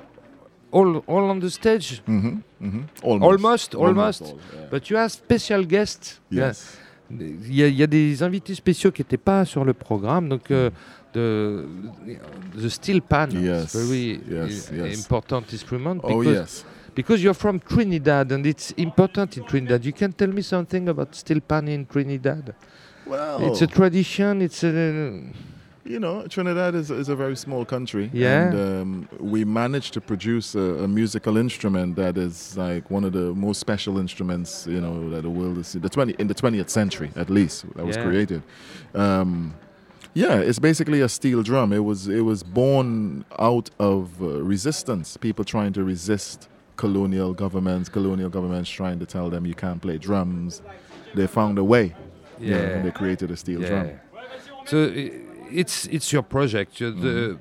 [0.70, 2.02] all all on the stage?
[2.08, 2.38] Mm-hmm.
[2.62, 2.82] Mm-hmm.
[3.22, 4.22] Almost, almost.
[4.22, 4.66] yeah.
[4.70, 6.20] But you have special guests.
[6.30, 6.76] yes.
[7.10, 10.28] Il y, a, il y a des invités spéciaux qui n'étaient pas sur le programme,
[10.28, 10.68] donc euh,
[11.14, 11.64] the,
[12.54, 14.98] the steel pan, Yes, is very yes, yes.
[14.98, 16.00] important instrument.
[16.02, 16.64] Oh because, yes.
[16.94, 19.86] because you're from Trinidad and it's important in Trinidad.
[19.86, 22.54] You can tell me something about steel pan in Trinidad?
[23.06, 24.42] Well, It's a tradition.
[24.42, 25.22] It's a
[25.88, 28.10] you know, Trinidad is, is a very small country.
[28.12, 28.48] Yeah.
[28.48, 33.12] And um, we managed to produce a, a musical instrument that is like one of
[33.12, 35.82] the most special instruments, you know, that the world has seen.
[35.82, 38.04] The 20, in the 20th century, at least, that was Yeah.
[38.04, 38.42] created.
[38.94, 39.54] Um,
[40.14, 41.72] yeah, it's basically a steel drum.
[41.72, 45.16] It was it was born out of uh, resistance.
[45.16, 49.96] People trying to resist colonial governments, colonial governments trying to tell them you can't play
[49.98, 50.62] drums.
[51.14, 51.94] They found a way.
[52.40, 52.68] you know, Yeah.
[52.74, 53.88] and they created a steel drum.
[54.66, 54.76] So
[55.50, 57.38] it's it's your project, the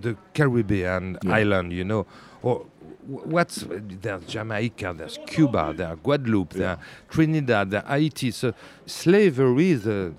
[0.00, 1.28] the Caribbean Mm-hmm.
[1.28, 1.34] Yeah.
[1.36, 2.06] island, you know.
[2.42, 2.66] Or
[3.06, 6.60] wh- what's there's Jamaica, there's Cuba, there's Guadeloupe, Yeah.
[6.60, 6.78] there's
[7.10, 8.30] Trinidad, there's Haiti.
[8.30, 8.52] So
[8.86, 10.12] slavery is the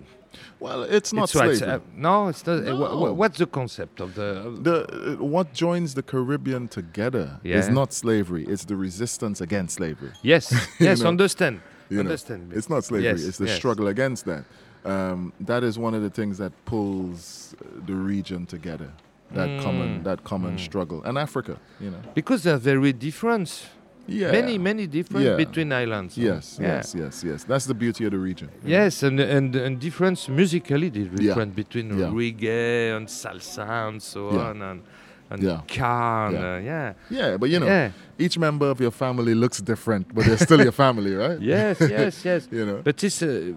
[0.60, 1.76] Well, it's not it's right, slavery.
[1.76, 2.68] uh, no, it's not.
[2.68, 4.30] uh, wh- wh- what's the concept of the?
[4.48, 4.76] of- the
[5.20, 10.12] uh, what joins the Caribbean together is not slavery; it's the resistance against slavery.
[10.22, 12.52] yes, yes, know, understand, You know, understand.
[12.54, 13.56] it's not slavery; Yes, it's the yes.
[13.58, 14.44] struggle against that.
[14.86, 17.54] Um, that is one of the things that pulls
[17.86, 18.92] the region together.
[19.34, 19.62] That Mm.
[19.64, 21.58] common, that common struggle, and Africa.
[21.80, 23.68] You know, because they're very different.
[24.08, 25.36] yeah, Many, many different Yeah.
[25.36, 26.18] between islands.
[26.18, 26.78] Yes, Yeah.
[26.78, 27.44] yes, yes, yes.
[27.44, 28.48] That's the beauty of the region.
[28.64, 28.70] know.
[28.70, 34.50] Yes, and and and difference musically the different between reggae and salsa and so Yeah.
[34.50, 34.82] on and
[35.30, 35.62] and Yeah.
[35.62, 36.56] and Yeah.
[36.56, 36.94] uh, yeah.
[37.12, 37.92] Yeah, but you know, Yeah.
[38.18, 41.40] each member of your family looks different, but they're still your family, right?
[41.56, 42.48] Yes, yes, yes.
[42.52, 42.80] You know.
[42.84, 43.54] But it's uh,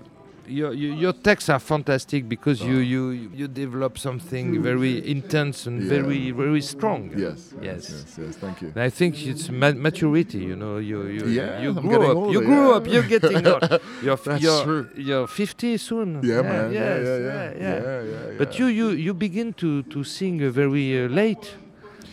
[0.46, 2.80] your, your your texts are fantastic because you Oh.
[2.94, 5.88] you you develop something very intense and Yeah.
[5.88, 7.10] very very strong.
[7.16, 7.90] Yes, Yes.
[7.90, 8.36] yes, yes.
[8.36, 8.68] Thank you.
[8.74, 10.78] And I think it's ma- maturity, you know.
[10.78, 12.32] You you Yeah, you I'm grew up.
[12.34, 12.76] you grew yeah.
[12.76, 12.86] up.
[12.86, 13.62] You're getting old.
[14.02, 14.88] You're That's you're, true.
[14.96, 16.20] You're 50 soon.
[16.22, 16.72] Yeah, man.
[16.72, 18.38] Yes, yeah, yeah, yeah.
[18.38, 21.54] But you, you, you begin to, to sing uh, very uh, late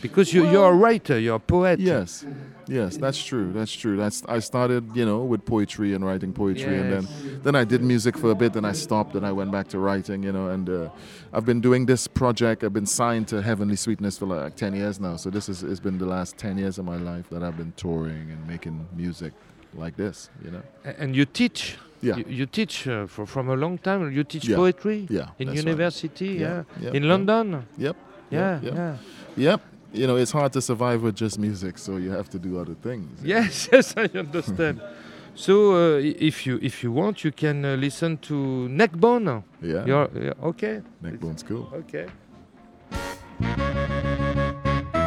[0.01, 1.79] because you, you're a writer, you're a poet.
[1.79, 2.25] Yes,
[2.69, 3.51] yes, that's true.
[3.51, 3.97] That's true.
[3.97, 7.07] That's I started, you know, with poetry and writing poetry, and then
[7.43, 9.79] then I did music for a bit, and I stopped, and I went back to
[9.79, 10.47] writing, you know.
[10.49, 10.89] And uh,
[11.33, 12.63] I've been doing this project.
[12.63, 15.15] I've been signed to Heavenly Sweetness for like ten years now.
[15.17, 17.73] So this is has been the last ten years of my life that I've been
[17.75, 19.33] touring and making music
[19.75, 20.63] like this, you know.
[20.97, 21.77] And you teach.
[22.01, 22.15] Yeah.
[22.15, 24.09] You, you teach uh, for, from a long time.
[24.13, 24.55] You teach Yeah.
[24.55, 25.67] poetry Yeah, in that's right.
[25.67, 26.27] university.
[26.39, 26.91] Yeah, Yeah.
[26.93, 27.03] in.
[27.09, 27.65] London.
[27.77, 27.95] Yep.
[28.31, 28.61] Yeah.
[28.61, 28.97] yep, Yeah.
[29.35, 29.61] Yep.
[29.91, 32.75] You know, it's hard to survive with just music, so you have to do other
[32.75, 33.19] things.
[33.23, 33.69] Yes.
[33.71, 33.93] Yes.
[33.97, 34.81] I understand.
[35.35, 39.43] so uh, if you if you want, you can uh, listen to Neckbone.
[39.61, 39.85] Yeah.
[39.85, 40.81] You're, yeah, okay.
[41.01, 41.69] Neckbone's cool.
[41.73, 42.07] Okay.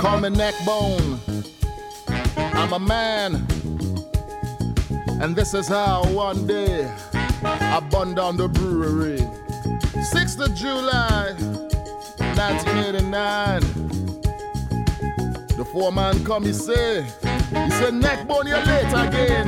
[0.00, 1.20] Call me Neckbone.
[2.36, 3.46] I'm a man.
[5.22, 6.90] And this is how one day
[7.42, 9.20] I burned down the brewery.
[9.94, 11.34] 6th of July,
[12.34, 13.81] 1989.
[15.72, 19.46] Foreman come, he say, he said, Neckbone, you're late again.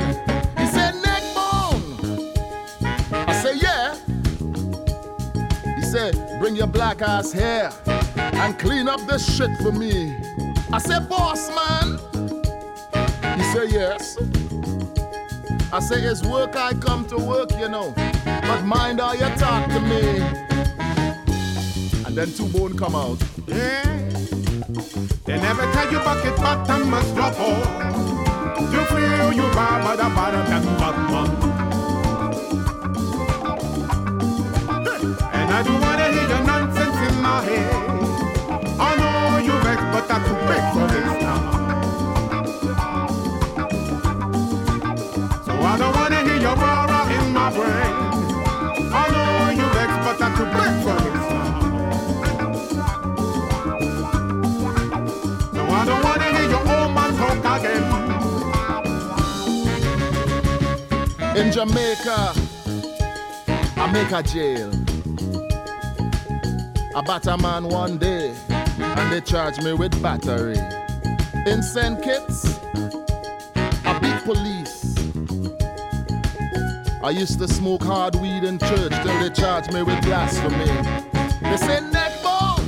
[0.57, 2.33] He said, Neckbone.
[3.11, 3.95] I say, yeah.
[5.75, 10.15] He said, bring your black ass here and clean up this shit for me.
[10.73, 11.99] I said, boss man.
[13.37, 14.17] He said, yes.
[15.71, 17.93] I say, it's work I come to work, you know.
[18.25, 20.21] But mind how you talk to me.
[22.03, 23.21] And then two bone come out.
[23.45, 24.44] Yeah.
[24.67, 27.67] They never tell you bucket bottom must drop off.
[28.73, 31.05] You feel you bar but a bottom than bottom.
[35.33, 37.75] And I don't wanna hear your nonsense in my head.
[38.79, 41.39] I know you vex, but I'm too big for this now.
[45.45, 47.93] So I don't wanna hear your roar in my brain.
[48.91, 51.04] I know you vex, but I'm too big for
[61.35, 62.33] In Jamaica,
[63.75, 64.71] I make a jail.
[66.95, 70.57] I bat a man one day, and they charge me with battery.
[71.45, 72.01] In St.
[72.01, 72.57] Kitts,
[73.83, 74.95] I beat police.
[77.03, 80.71] I used to smoke hard weed in church till they charge me with blasphemy.
[81.41, 82.63] They say neckbone.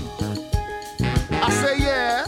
[1.32, 2.26] I say yeah.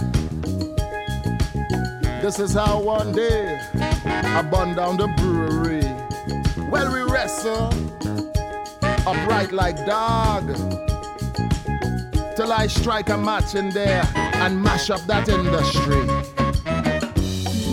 [2.21, 3.59] This is how one day
[4.05, 5.98] I burned down the brewery.
[7.29, 7.69] Well,
[9.05, 10.47] upright like dog
[12.35, 16.09] till I strike a match in there and mash up that industry.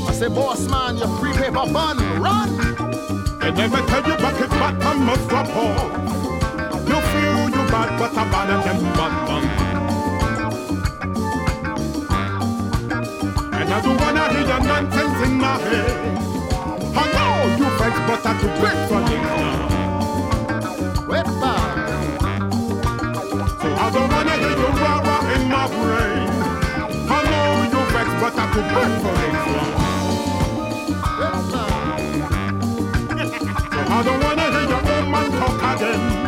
[0.07, 2.50] I say, boss man, your free paper bun, run!
[3.40, 5.92] They never tell you bucket bottom must drop off.
[6.86, 9.44] You feel you bad, but a bad of them bad man.
[13.54, 16.36] And I don't wanna hear your nonsense in my head.
[17.87, 19.57] I know you vex, but I do great for things now.
[23.61, 26.28] So I don't wanna hear you rah rah in my brain.
[27.09, 29.70] I know you vex, but I do great for things now.
[33.70, 36.26] So I don't wanna hear your old man talk again.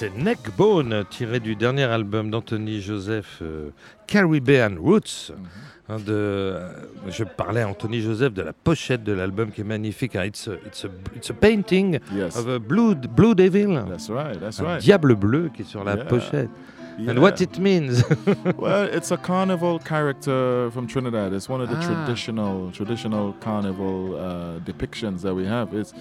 [0.00, 3.68] C'était Neckbone, tiré du dernier album d'Anthony Joseph, euh,
[4.06, 5.30] Caribbean Roots.
[5.90, 6.72] hein, de, euh,
[7.08, 10.16] je parlais à Anthony Joseph de la pochette de l'album qui est magnifique.
[10.16, 10.24] hein.
[10.24, 12.34] It's, a, it's, a, it's a painting Yes.
[12.38, 14.40] of a blue, blue devil, That's right.
[14.40, 14.80] That's un right.
[14.80, 16.04] diable bleu qui est sur la Yeah.
[16.04, 16.48] pochette.
[16.98, 17.12] Yeah.
[17.12, 18.02] And what it means.
[18.58, 21.32] well, it's a carnival character from Trinidad.
[21.32, 22.04] It's one of the Ah.
[22.04, 25.68] traditional traditional carnival uh, depictions that we have.
[25.74, 25.92] It's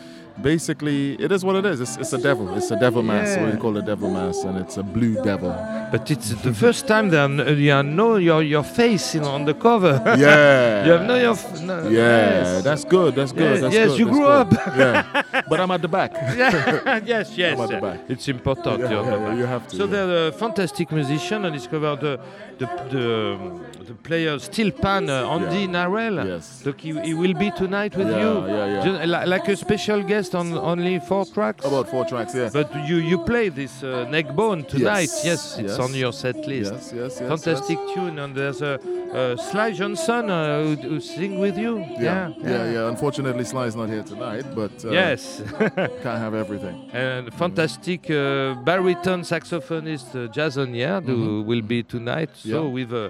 [0.41, 1.81] basically it is what it is.
[1.81, 2.53] It's, it's a devil.
[2.55, 3.37] It's a devil mask.
[3.39, 3.55] What Yeah.
[3.55, 5.51] we call a devil mass, and it's a blue devil.
[5.91, 10.01] But it's the first time that you know your, your face in, on the cover.
[10.17, 10.85] Yeah.
[10.85, 11.31] you have no your.
[11.33, 12.63] f- No, Yeah, yes.
[12.63, 13.15] that's good.
[13.15, 13.51] That's good.
[13.51, 14.41] Yes, that's yes, good, you that's grew good.
[14.41, 14.51] up.
[14.77, 16.11] yeah, but I'm at the back.
[16.37, 17.53] Yeah, yes, yes.
[17.57, 17.99] I'm at the back.
[18.09, 18.79] It's important.
[18.79, 19.37] Yeah, you're yeah, the back.
[19.37, 19.91] you have to, So yeah.
[19.91, 21.45] they're a fantastic musician.
[21.45, 22.19] and discovered the
[22.59, 23.03] the the,
[23.35, 25.73] um, the player steel pan uh, Andy Yeah.
[25.75, 26.17] Narell.
[26.33, 26.45] Yes.
[26.65, 28.33] Look, he, he will be tonight with Yeah, you.
[28.47, 28.85] yeah, yeah.
[28.85, 31.65] Just li- like a special guest on only four tracks.
[31.65, 32.33] About four tracks.
[32.35, 32.49] Yeah.
[32.59, 35.09] But you you play this uh, neckbone tonight.
[35.23, 35.79] Yes, Yes, it's yes.
[35.85, 36.71] on your set list.
[36.73, 37.29] Yes, yes, yes.
[37.33, 41.73] Fantastic tune, and there's a uh, Sly Johnson uh, who, who sing with you.
[41.99, 45.41] Yeah, yeah, yeah, Unfortunately, Sly's not here tonight, but uh, Yes.
[46.03, 46.75] can't have everything.
[46.93, 52.29] and fantastic uh, baritone saxophonist uh, Jason Yarde who will be tonight.
[52.35, 52.73] So Mm-hmm.
[52.79, 53.09] With uh,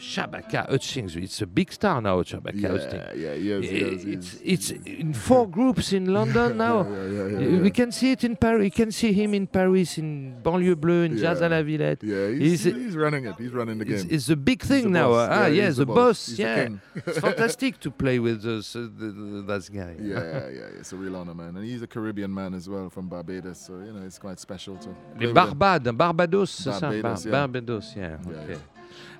[0.00, 2.22] Shabaka Hutchings, it's a big star now.
[2.22, 3.20] Shabaka Yeah, Hutchings.
[3.22, 6.86] yeah, yes, yes, It's, it's in four groups in London now.
[6.88, 7.60] yeah, yeah.
[7.60, 8.64] We can see it in Paris.
[8.64, 12.02] You can see him in Paris, in Banlieue Bleue, in Jazz à la Villette.
[12.02, 13.34] Yeah, he's, He's- he's running it.
[13.38, 14.06] He's running the game.
[14.10, 15.12] it's a big thing the now.
[15.12, 15.96] Ah, Yeah, yes, the the boss.
[15.96, 16.26] boss.
[16.36, 16.68] The yeah,
[17.06, 19.96] it's fantastic to play with this, uh, the, the, that guy.
[20.00, 21.56] yeah, yeah, it's a real honor, man.
[21.56, 24.76] And he's a Caribbean man as well from Barbados, so you know it's quite special
[24.78, 24.88] to.
[25.20, 25.32] Les.
[25.32, 27.30] Barbades, Barbados, c'est Barbados, yeah.
[27.30, 28.08] Barbados, yeah.
[28.10, 28.48] Yeah, ok.
[28.48, 28.56] yeah.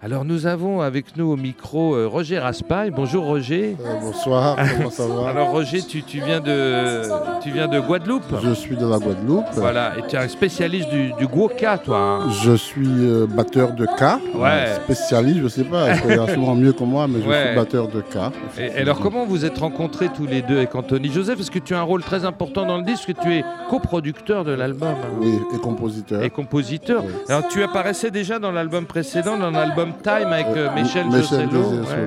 [0.02, 2.90] Alors nous avons avec nous au micro euh, Roger Raspail.
[2.90, 3.76] Bonjour Roger.
[3.84, 7.02] Euh, bonsoir, comment ça va Alors Roger, tu, tu viens de
[7.42, 8.24] tu viens de Guadeloupe.
[8.42, 9.44] Je suis de la Guadeloupe.
[9.56, 11.98] Voilà, et tu es un spécialiste du, du guoka, toi.
[11.98, 12.30] hein.
[12.42, 14.18] Je suis euh, batteur de cas.
[14.34, 14.68] Ouais.
[14.84, 17.46] Spécialiste, je sais pas, il y a sûrement mieux que moi, mais je Ouais.
[17.48, 18.32] suis batteur de cas.
[18.58, 21.36] Et, alors comment vous êtes rencontrés tous les deux avec Anthony Joseph?
[21.36, 24.44] Parce que tu as un rôle très important dans le disque, que tu es coproducteur
[24.44, 24.88] de l'album.
[24.88, 26.22] hein, Oui, et compositeur.
[26.22, 27.04] Et compositeur.
[27.04, 27.12] Oui.
[27.28, 32.06] Alors tu apparaissais déjà dans l'album précédent, dans l'album Time avec euh, Michel Michel Ouais.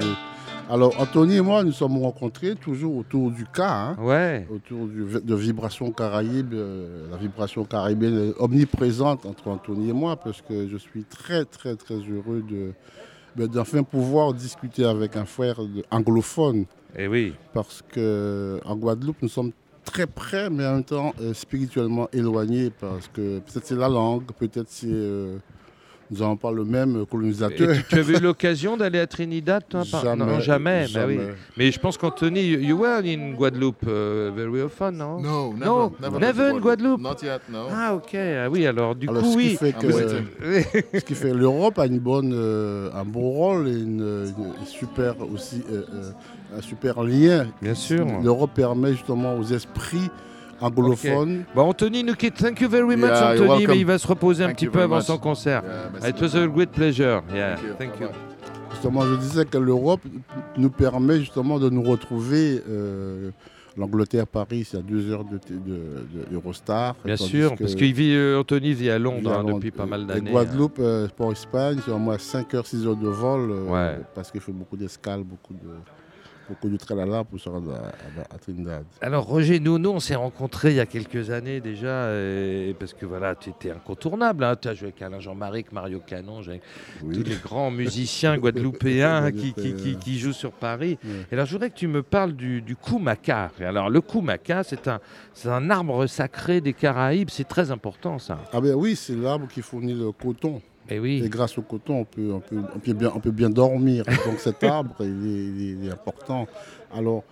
[0.69, 4.47] Alors, Anthony et moi, nous sommes rencontrés toujours autour du cas, hein, Ouais.
[4.49, 6.53] autour du- de Vibration Caraïbe.
[6.53, 11.43] euh, la vibration caribéenne est omniprésente entre Anthony et moi, parce que je suis très,
[11.45, 12.71] très, très heureux de
[13.35, 15.59] ben, d'enfin pouvoir discuter avec un frère
[15.91, 16.65] anglophone.
[16.97, 17.33] Et oui.
[17.53, 19.51] parce que en Guadeloupe, nous sommes
[19.83, 24.23] très près, mais en même temps euh, spirituellement éloignés, parce que peut-être c'est la langue,
[24.39, 25.37] peut-être c'est euh,
[26.13, 27.75] nous n'avons pas le même Et colonisateur.
[27.75, 30.85] tu, tu avais eu l'occasion d'aller à Trinidad toi, par- Jamais, Non, jamais.
[30.93, 31.17] bah oui.
[31.57, 35.19] Mais je pense qu'Anthony, you, you were in Guadeloupe uh, very often, non?
[35.21, 37.01] No, never, No, never, never in Guadeloupe.
[37.01, 37.67] Not yet, no.
[37.71, 39.55] Ah ok, ah oui, alors du Alors, coup ce qui oui.
[39.55, 39.89] fait I'm que,
[40.99, 45.15] ce qui fait l'Europe a une bonne, euh, un bon rôle et une, une super
[45.33, 46.11] aussi, euh, euh,
[46.57, 47.47] un super lien.
[47.61, 48.05] Bien sûr.
[48.23, 50.09] L'Europe permet justement aux esprits
[50.61, 51.43] anglophones.
[51.55, 52.35] Bon, Anthony nous quitte.
[52.35, 54.71] Thank you very much, Yeah, Anthony, mais il va se reposer un Thank petit you
[54.71, 55.05] peu avant much.
[55.05, 55.63] son concert.
[56.01, 57.21] Yeah, It was a great pleasure.
[57.33, 57.73] Yeah, Thank you.
[57.77, 58.07] thank you.
[58.71, 60.01] Justement, je disais que l'Europe
[60.57, 62.61] nous permet justement de nous retrouver.
[62.69, 63.29] euh,
[63.75, 66.93] L'Angleterre, Paris, c'est à deux heures de, de, de Eurostar.
[67.03, 69.55] Bien sûr, parce qu'il vit, euh, Anthony vit à Londres vit à hein, Londres.
[69.55, 70.29] depuis pas mal Et d'années.
[70.29, 73.49] Guadeloupe, euh, Port-Espagne, c'est au moins 5 heures, 6 heures de vol.
[73.49, 73.97] euh, Ouais.
[74.13, 75.59] Parce qu'il fait beaucoup d'escales, beaucoup de,
[76.49, 78.83] beaucoup de tralala pour se rendre à, à- à Trinidad.
[79.01, 82.93] Alors Roger, nous, nous on s'est rencontrés il y a quelques années déjà, et- parce
[82.93, 84.43] que voilà, tu étais incontournable.
[84.43, 84.55] hein.
[84.61, 86.41] Tu as joué avec Alain Jean-Marie, avec Mario Canon,
[87.03, 87.15] Oui.
[87.15, 90.97] tous les grands musiciens guadeloupéens qui, qui, qui- qui jouent sur Paris.
[91.31, 93.51] Et alors je voudrais que tu me parles du, du Koumaka.
[93.59, 94.99] Et Alors le Koumaka, c'est un,
[95.33, 98.39] c'est un arbre sacré des Caraïbes, c'est très important ça.
[98.51, 100.61] Ah ben oui, c'est l'arbre qui fournit le coton.
[100.89, 103.49] Et Et grâce au coton, on peut, on peut, on peut, bien, on peut bien
[103.49, 104.03] dormir.
[104.25, 106.45] Donc cet arbre, il est, il important.
[106.95, 107.23] Alors,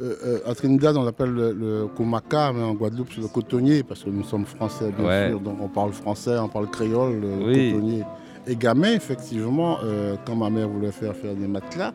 [0.00, 3.82] euh, euh, à Trinidad, on l'appelle le, le Komaka, mais en Guadeloupe, c'est le cotonnier,
[3.82, 5.28] parce que nous sommes français, bien Ouais.
[5.30, 5.40] sûr.
[5.40, 7.72] Donc on parle français, on parle créole, le Oui.
[7.72, 8.02] cotonnier.
[8.48, 11.92] Et gamin, effectivement, euh, quand ma mère voulait faire faire des matelas,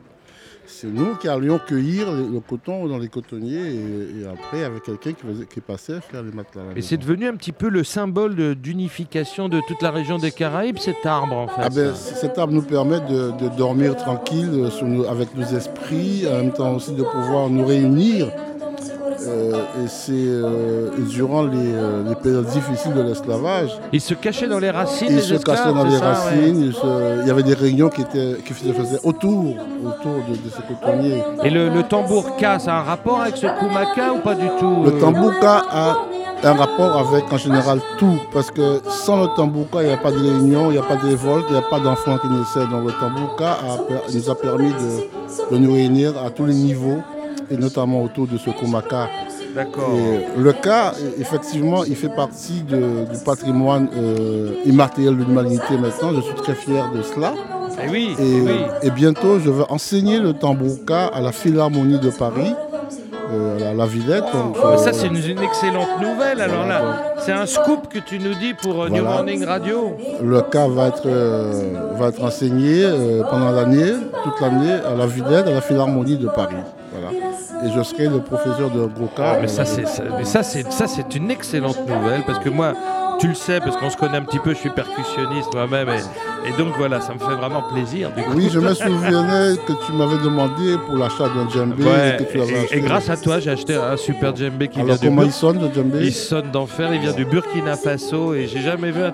[0.71, 5.11] c'est nous qui allions cueillir le, coton dans les cotonniers et, et après, avec quelqu'un
[5.13, 6.61] qui, qui passait faire les matelas.
[6.75, 10.77] et c'est devenu un petit peu le symbole d'unification de toute la région des Caraïbes,
[10.79, 11.61] cet arbre en fait.
[11.63, 16.25] Ah ben, cet arbre nous permet de, de dormir tranquille euh, nos- avec nos esprits,
[16.27, 18.31] en même temps aussi de pouvoir nous réunir.
[19.27, 19.51] Euh,
[19.83, 24.59] et c'est euh, durant les, euh, les périodes difficiles de l'esclavage, Il se cachait dans
[24.59, 26.61] les racines ils se esclaves, cachaient dans les ça, racines.
[26.65, 30.33] ils se- il y avait des réunions qui, étaient, qui se faisaient autour, autour de,
[30.33, 31.21] de ces cotonniers.
[31.43, 34.83] Et le, le tambourka, ça a un rapport avec ce Koumaka ou pas du tout
[34.85, 35.97] Le tambouka a
[36.43, 40.11] un rapport avec en général tout, parce que sans le tambouka, il n'y a pas
[40.11, 42.67] de réunion, il n'y a pas de révolte, il n'y a pas d'enfants qui naissaient.
[42.71, 43.77] Donc le tambouka a
[44.11, 46.97] nous a permis de, de nous réunir à tous les niveaux,
[47.51, 49.07] et notamment autour de ce Kumaka.
[49.55, 49.89] D'accord.
[50.37, 56.11] Le cas, effectivement, il fait partie de- du patrimoine euh, immatériel de l'humanité maintenant.
[56.15, 57.33] Je suis très fier de cela.
[57.85, 58.51] Et oui, Et, oui.
[58.83, 62.53] et bientôt, je vais enseigner le tambouka à la Philharmonie de Paris,
[63.33, 64.23] euh, à la Villette.
[64.33, 66.39] Donc, Mais euh, ça, c'est une, une excellente nouvelle.
[66.41, 69.03] Alors là, c'est un scoop que tu nous dis pour euh, New.
[69.03, 69.97] Morning Radio.
[70.23, 71.09] Le cas va être,
[71.97, 72.85] va être enseigné
[73.29, 76.55] pendant l'année, toute l'année, à la Villette, à la Philharmonie de Paris.
[77.63, 79.33] Et je serai le professeur de Goka.
[79.33, 80.85] Ah, mais ça, c'est ça, ça,
[81.15, 82.73] une excellente nouvelle parce que moi,
[83.19, 86.49] tu le sais, parce qu'on se connaît un petit peu, je suis percussionniste moi-même, et,
[86.49, 88.09] et donc voilà, ça me fait vraiment plaisir.
[88.17, 88.31] du coup.
[88.35, 92.31] Oui, je me souvenais que tu m'avais demandé pour l'achat d'un djembé Ouais, et que
[92.31, 92.77] tu l'avais et, acheté.
[92.77, 95.31] et grâce à toi, j'ai acheté un super djembé qui Alors vient du comment il
[95.31, 95.99] sonne le djembé?
[96.01, 99.13] Il sonne d'enfer, il vient du Burkina Faso et j'ai jamais vu un,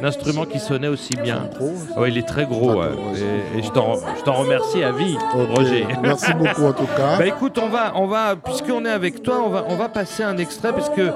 [0.00, 1.48] un instrument qui sonnait aussi bien.
[1.96, 5.16] Ouais, il est très gros et, et je t'en remercie à vie.
[5.54, 5.86] Roger.
[6.02, 7.18] Merci beaucoup en tout cas.
[7.18, 10.22] Bah écoute, on va, on va, puisqu'on est avec toi, on va, on va passer
[10.22, 11.10] un extrait parce que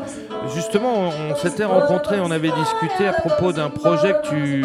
[0.54, 4.64] justement, on, on s'était rencontrés, on avait discuté à propos d'un projet que tu,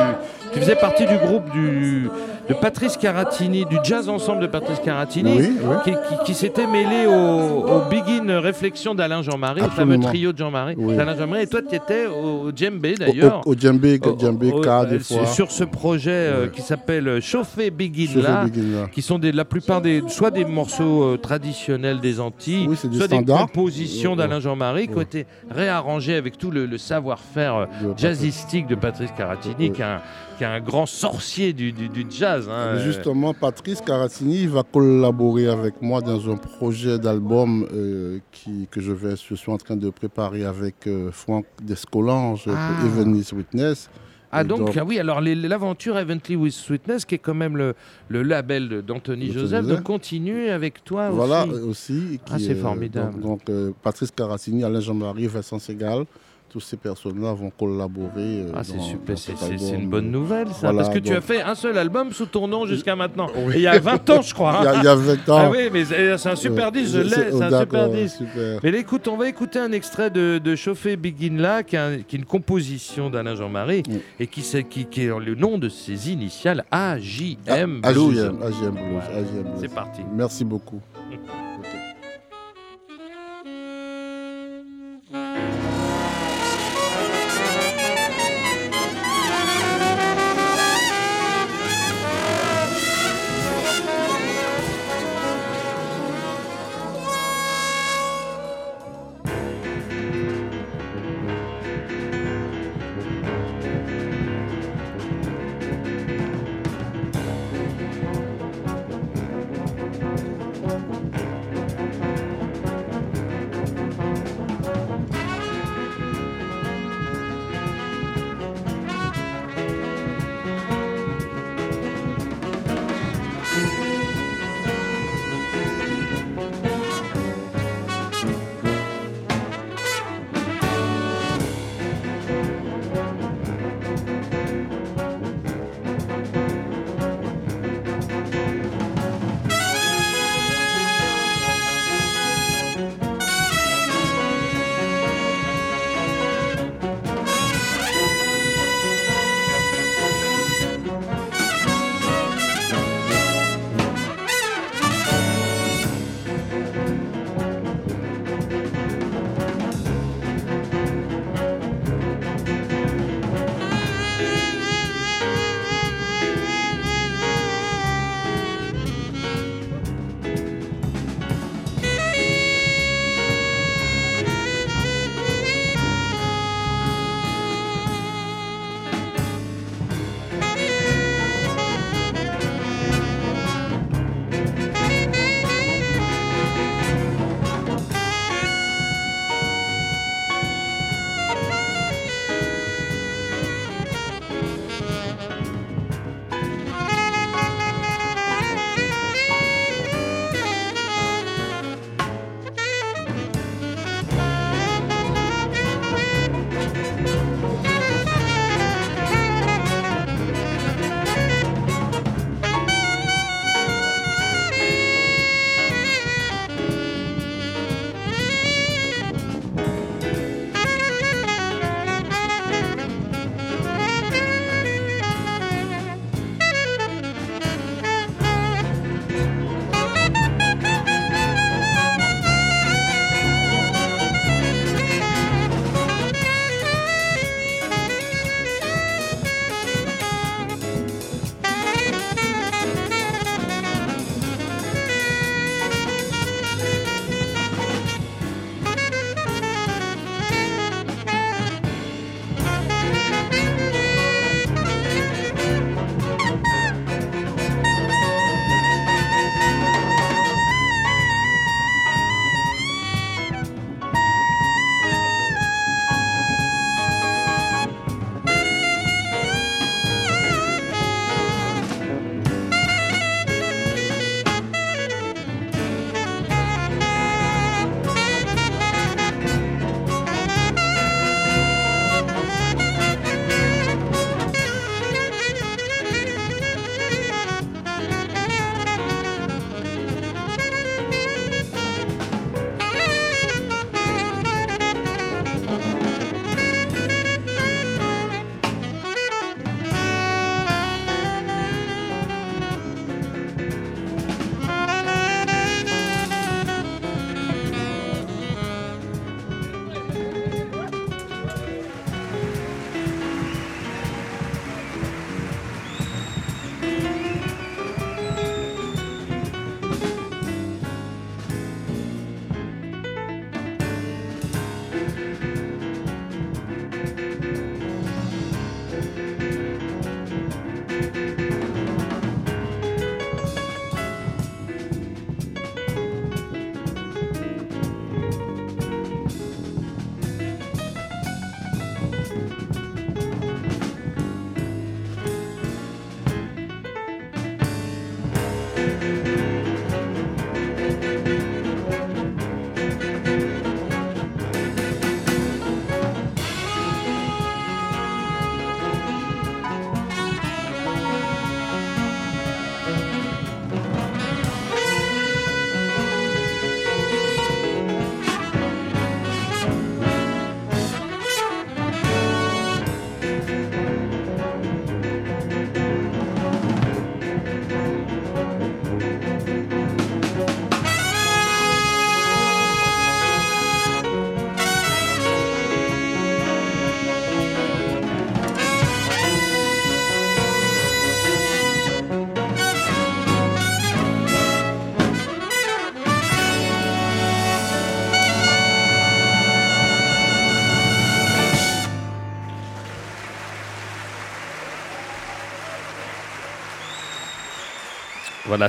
[0.54, 2.10] tu faisais partie du groupe du,
[2.50, 5.76] de Patrice Caratini, du jazz ensemble de Patrice Caratini, Oui, oui.
[5.84, 10.38] qui, qui- qui s'était mêlé au, au Begin Réflexion d'Alain Jean-Marie, le fameux trio de
[10.38, 10.96] Jean-Marie, Oui.
[10.96, 13.42] d'Alain Jean-Marie, et toi tu étais au, djembé d'ailleurs.
[13.46, 15.26] au, djembé, Au- djembé au- K euh, des sur- fois.
[15.28, 18.46] Sur ce projet euh, qui s'appelle Chauffer Begin là,
[18.94, 23.24] qui sont des, la plupart des, soit des morceaux euh, traditionnels des Antilles, soit des
[23.26, 27.68] compositions d'Alain Jean-Marie qui ont été réarrangées avec tout le, le savoir-faire
[27.98, 30.00] jazzistique de Patrice Caratini, qui, un,
[30.38, 32.48] qui est un grand sorcier du, du- du jazz.
[32.50, 32.78] hein.
[32.80, 38.92] Justement, Patrice Caratini va collaborer avec moi dans un projet d'album euh, qui- que je,
[38.92, 42.70] vais, je suis en train de préparer avec euh, Franck Descolange Ah.
[42.82, 42.90] pour
[43.34, 43.90] Witness.
[44.30, 47.74] Ah donc, donc- ah oui, alors l'aventure Eventually with Sweetness, qui est quand même le,
[48.10, 51.54] le label d'Anthony Joseph, de continuer avec toi Voilà aussi.
[51.56, 52.20] euh, aussi.
[52.30, 53.14] Ah, c'est formidable.
[53.14, 56.04] Donc, donc, euh, Patrice Caratini, Alain Jean-Marie, Vincent Segal,
[56.58, 58.10] tous ces personnes-là vont collaborer.
[58.18, 61.44] euh, Ah, c'est super, c'est une bonne nouvelle ça, Voilà, parce que tu as fait
[61.44, 63.28] un seul album sous ton nom jusqu'à maintenant.
[63.36, 63.54] Oui.
[63.54, 64.58] Et il y a 20 ans, je crois.
[64.62, 64.72] Il y hein.
[64.72, 65.38] a, il y a 20 ans.
[65.38, 68.18] Ah oui, mais c'est un super Euh, disque, je l'ai, c'est un super disque.
[68.18, 68.60] super.
[68.64, 72.26] Mais écoute, on va écouter un extrait de, de Chauffer Begin là, qui est, une
[72.26, 73.84] composition d'Alain Jean-Marie,
[74.20, 78.20] et qui, c'est- qui, qui est le nom de ses initiales, AJM Ah, AJM Blues,
[78.42, 79.04] AJM Blues.
[79.62, 80.02] C'est parti.
[80.16, 80.82] Merci beaucoup.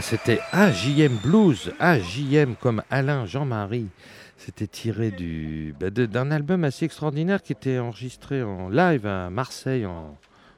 [0.03, 3.89] C'était AJM Blues, AJM comme Alain Jean-Marie.
[4.37, 9.87] C'était tiré du, bah, d'un album assez extraordinaire qui était enregistré en live à Marseille
[9.87, 10.17] en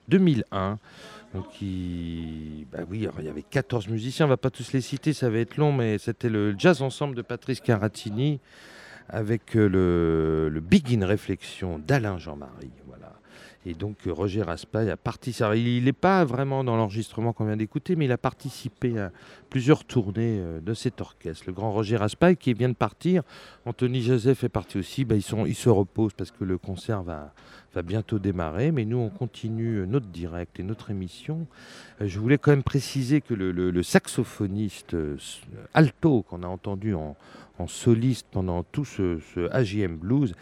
[0.08, 0.78] 2001.
[1.32, 5.12] Donc, il, bah oui, il y avait 14 musiciens, on va pas tous les citer,
[5.12, 8.40] ça va être long, mais c'était le jazz ensemble de Patrice Caratini
[9.08, 12.72] avec euh, le, le Big in Réflexion d'Alain Jean-Marie.
[13.66, 15.60] Et donc euh, Roger Raspail a participé.
[15.60, 19.12] Il n'est pas vraiment dans l'enregistrement qu'on vient d'écouter, mais il a participé à
[19.50, 21.44] plusieurs tournées euh, de cet orchestre.
[21.46, 23.22] Le grand Roger Raspail qui vient de partir.
[23.66, 25.04] Anthony Joseph est parti aussi.
[25.04, 27.34] Bah, ils, se reposent parce que le concert va,
[27.84, 28.72] bientôt démarrer.
[28.72, 31.46] Mais nous, on continue notre direct et notre émission.
[32.00, 35.18] Euh, je voulais quand même préciser que le, saxophoniste euh,
[35.74, 37.16] alto qu'on a entendu en,
[37.66, 40.34] soliste pendant tout ce, ce AJM Blues,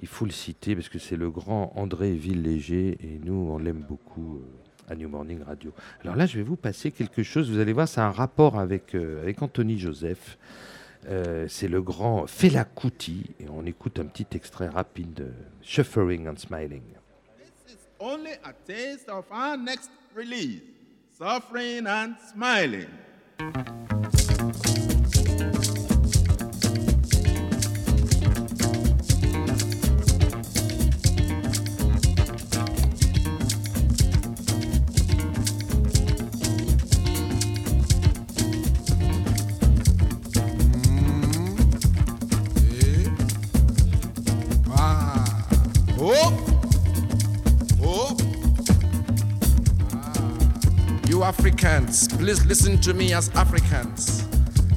[0.00, 3.84] il faut le citer parce que c'est le grand André Villéger et nous, on l'aime
[3.88, 5.72] beaucoup euh, à New Morning Radio.
[6.02, 7.50] Alors là, je vais vous passer quelque chose.
[7.50, 10.38] Vous allez voir, c'est un rapport avec, euh, avec Anthony Joseph.
[11.08, 15.28] Euh, c'est le grand Fela Kuti et on écoute un petit extrait rapide de
[15.62, 16.82] Shuffering and Smiling.
[17.98, 20.60] Only a taste of our next release,
[21.16, 22.88] Suffering and Smiling.
[46.08, 46.32] Oh.
[47.82, 48.16] Oh.
[51.08, 54.24] You Africans, please listen to me as Africans.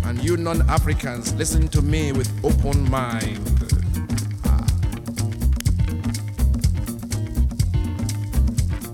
[0.06, 3.48] And you non Africans, listen to me with open mind.
[4.44, 4.66] Ah.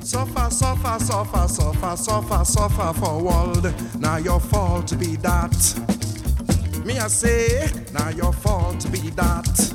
[0.01, 3.73] Suffer, suffer, suffer, suffer, suffer, suffer for world.
[4.01, 5.55] Now your fault be that.
[6.83, 9.74] Me I say, now your fault be that.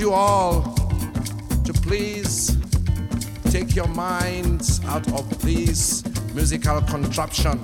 [0.00, 0.62] You all
[1.64, 2.56] to please
[3.44, 6.04] take your minds out of this
[6.34, 7.60] musical contraption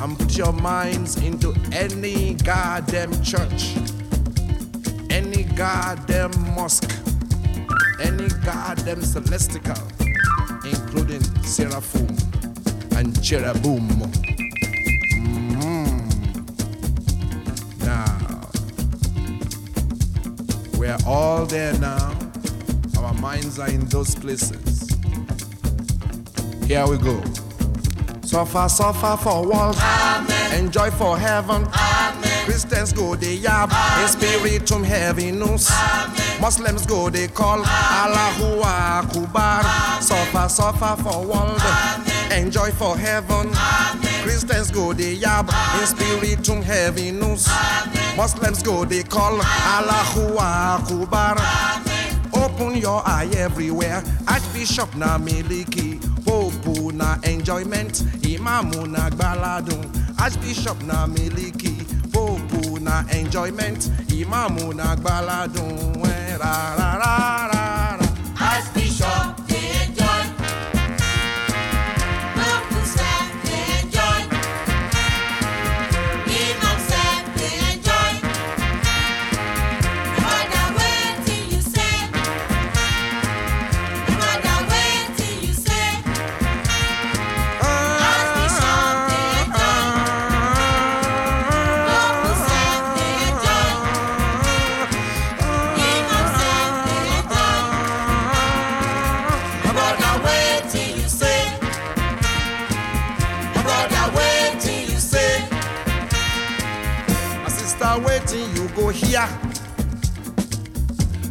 [0.00, 3.76] and put your minds into any goddamn church,
[5.10, 6.90] any goddamn mosque,
[8.00, 9.76] any goddamn celestial,
[10.64, 12.16] including seraphim
[12.96, 14.21] and cherubim.
[21.42, 22.16] All there now.
[22.98, 24.88] Our minds are in those places.
[26.68, 27.20] Here we go.
[28.22, 29.76] Suffer, suffer for world.
[30.54, 31.66] Enjoy for heaven.
[32.44, 33.70] Christians go they yab.
[34.02, 35.68] In spiritum heaviness.
[36.40, 39.62] Muslims go they call Allahu Akbar.
[40.00, 41.62] Suffer, suffer for world.
[42.30, 43.50] Enjoy for heaven.
[44.22, 45.48] Christians go they yab.
[45.80, 47.48] In spiritum heaviness.
[48.16, 51.36] Muslims go they call Allahu Akbar.
[52.34, 54.02] Open your eye everywhere.
[54.28, 55.98] Archbishop na miliki.
[56.24, 57.94] Pope na enjoyment.
[58.22, 59.90] Imamu na gbaladun.
[60.18, 61.84] Archbishop na miliki.
[62.12, 63.88] Pope na enjoyment.
[64.08, 66.02] Imamu na gbaladun.
[66.38, 68.08] Ra, ra, ra, ra, ra.
[68.40, 69.41] Archbishop,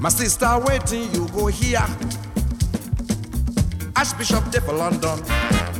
[0.01, 1.85] My sister waiting, you go here.
[3.95, 5.21] Archbishop there for London,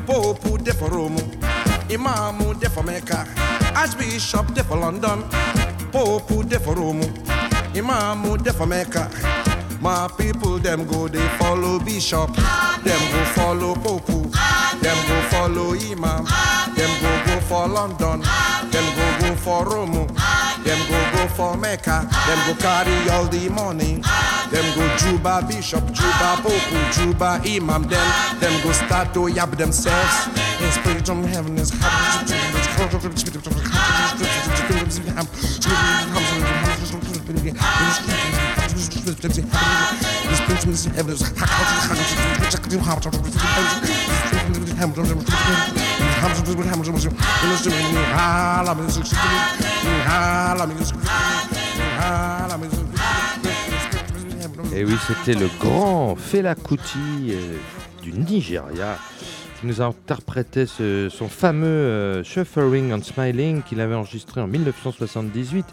[0.06, 1.18] Pope there for Rome,
[1.90, 3.28] Imam there for Mecca.
[3.76, 5.24] Archbishop there for London,
[5.92, 7.02] Pope there for Rome,
[7.76, 9.10] Imam there for Mecca.
[9.82, 16.26] My people them go they follow Bishop, them go follow Pope, them go follow Imam,
[16.76, 18.22] them go go for London,
[18.70, 20.08] them go go for Rome,
[21.22, 24.02] go for Mecca, them go carry all the money.
[24.52, 30.28] Them go Juba Bishop, Juba Pope, Juba Imam, Them, them go start to yab themselves.
[30.62, 31.72] In spirit from heaven is
[54.74, 56.98] Et oui, c'était le grand Fela Kuti
[57.32, 57.58] euh,
[58.02, 58.98] du Nigeria
[59.62, 65.66] qui nous a interprété son fameux euh, Shuffling and Smiling qu'il avait enregistré en 1978.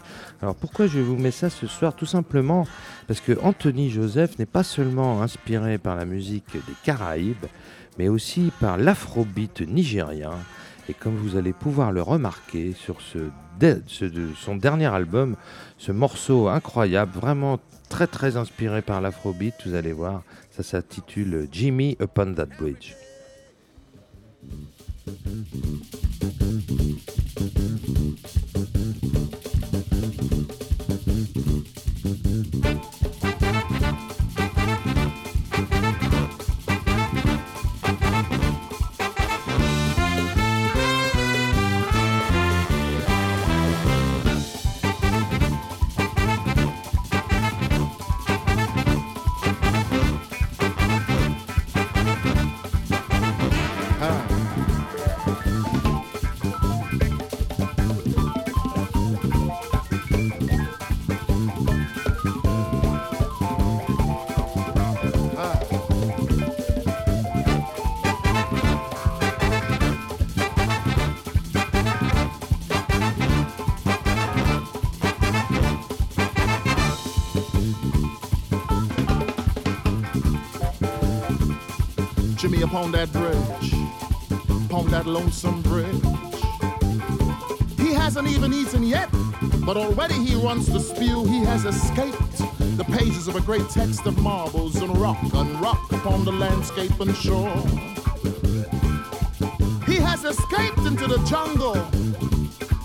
[0.43, 1.95] Alors pourquoi je vous mets ça ce soir?
[1.95, 2.67] Tout simplement
[3.07, 7.47] parce que Anthony Joseph n'est pas seulement inspiré par la musique des Caraïbes,
[7.97, 10.33] mais aussi par l'afrobeat nigérien.
[10.87, 13.17] Et comme vous allez pouvoir le remarquer sur ce,
[14.39, 15.35] son dernier album,
[15.79, 17.59] ce morceau incroyable, vraiment
[17.89, 20.21] très très inspiré par l'afrobeat, vous allez voir,
[20.51, 22.93] ça s'intitule Jimmy Upon That Bridge.
[24.41, 24.69] Thank
[27.59, 27.68] you.
[83.05, 83.73] That bridge,
[84.65, 86.03] upon that lonesome bridge.
[87.77, 89.09] He hasn't even eaten yet,
[89.65, 91.23] but already he wants to spew.
[91.23, 92.39] He has escaped
[92.75, 96.99] the pages of a great text of marbles and rock and rock upon the landscape
[96.99, 97.55] and shore.
[99.85, 101.75] He has escaped into the jungle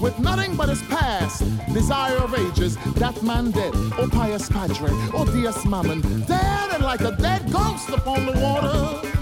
[0.01, 1.43] with nothing but his past,
[1.73, 7.01] desire of ages, that man dead, oh pious padre, oh Dias Mammon, dead and like
[7.01, 9.14] a dead ghost upon the water,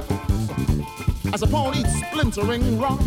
[1.32, 3.00] as upon each splintering rock.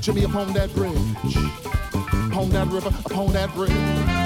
[0.00, 1.36] Jimmy upon that bridge,
[2.30, 4.25] upon that river, upon that bridge.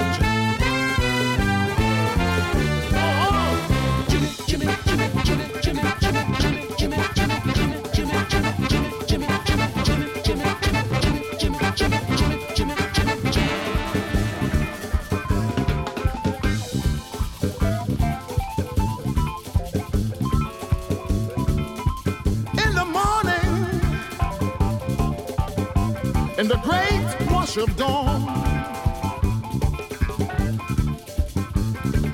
[27.55, 28.25] Wash of dawn,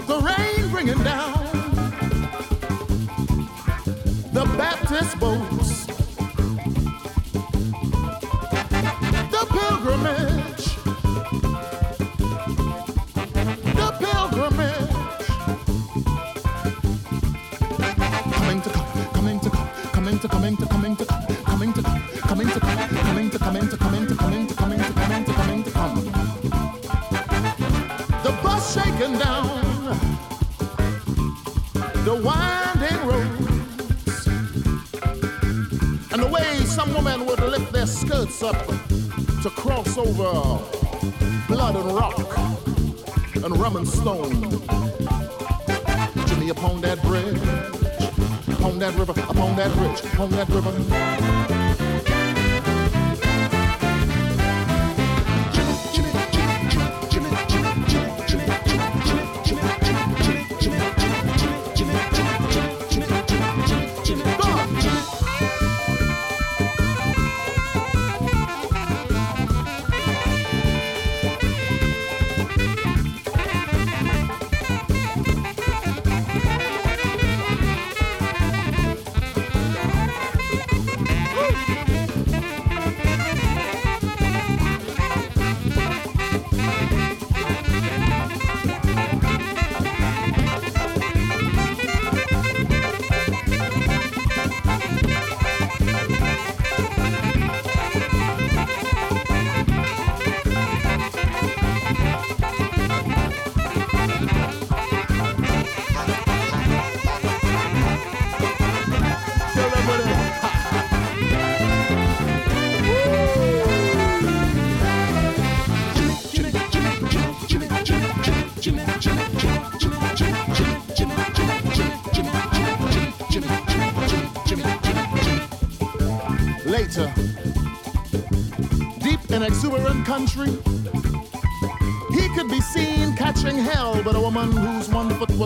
[0.07, 1.45] the rain bringing down.
[4.33, 5.46] The Baptist boats,
[38.43, 38.67] up
[39.41, 40.59] to cross over
[41.47, 42.17] blood and rock
[43.35, 44.41] and rum and stone.
[46.27, 47.37] Jimmy upon that bridge,
[48.57, 51.66] upon that river, upon that bridge, upon that river.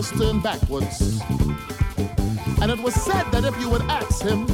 [0.02, 1.20] Was turned backwards.
[2.60, 4.48] And it was said that if you would ask him,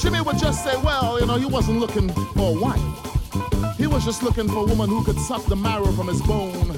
[0.00, 3.76] Jimmy would just say, well, you know, he wasn't looking for a wife.
[3.76, 6.72] He was just looking for a woman who could suck the marrow from his bone.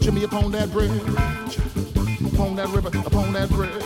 [0.00, 0.92] Jimmy upon that bridge,
[2.34, 3.82] upon that river, upon that bridge.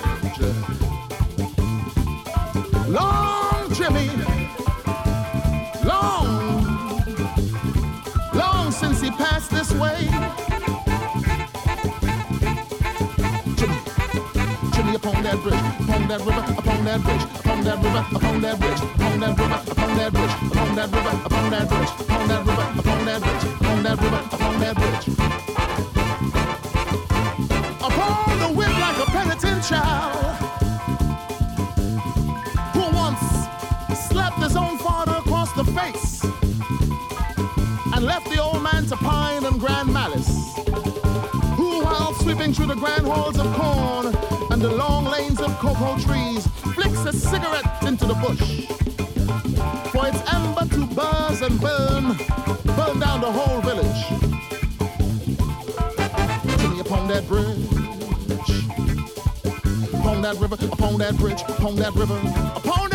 [2.89, 4.42] Long Jimmy,
[15.03, 18.79] upon that bridge, upon that river, upon that bridge, upon that river, upon that bridge,
[18.95, 22.67] upon that river, upon that bridge, upon that river, upon that bridge, upon that river,
[22.79, 25.09] upon that bridge, upon that river, upon that bridge.
[27.83, 30.37] Upon the whip like a penitent child
[32.73, 33.21] who once
[34.09, 36.23] slapped his own father across the face
[37.95, 40.31] and left the old man to pine in grand malice.
[41.57, 44.15] Who, while sweeping through the grand halls of corn
[44.53, 44.92] and the long
[45.83, 48.67] cocoa trees, flicks a cigarette into the bush.
[49.91, 52.17] For its ember to buzz and burn,
[52.77, 54.03] burn down the whole village.
[56.61, 57.67] Jimmy upon that bridge,
[59.95, 62.19] upon that river, upon that bridge, upon that river,
[62.57, 62.92] upon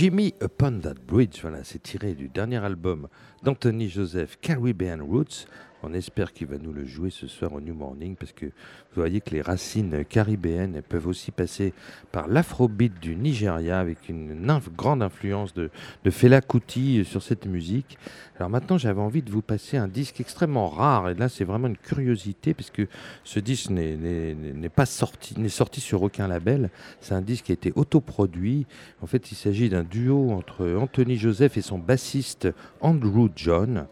[0.00, 3.08] Jimmy Upon That Bridge, voilà, c'est tiré du dernier album
[3.42, 5.48] d'Anthony Joseph, Caribbean Roots.
[5.82, 8.96] On espère qu'il va nous le jouer ce soir au New Morning parce que vous
[8.96, 11.72] voyez que les racines caribéennes peuvent aussi passer
[12.10, 14.34] par l'afrobeat du Nigeria avec une
[14.76, 15.70] grande influence de,
[16.04, 17.96] de Fela Kuti sur cette musique.
[18.38, 21.68] Alors maintenant, j'avais envie de vous passer un disque extrêmement rare et là, c'est vraiment
[21.68, 22.88] une curiosité parce que
[23.22, 26.70] ce disque n'est pas sorti, n'est sorti sur aucun label.
[27.00, 28.66] C'est un disque qui a été autoproduit.
[29.00, 32.48] En fait, il s'agit d'un duo entre Anthony Joseph et son bassiste
[32.80, 33.86] Andrew John.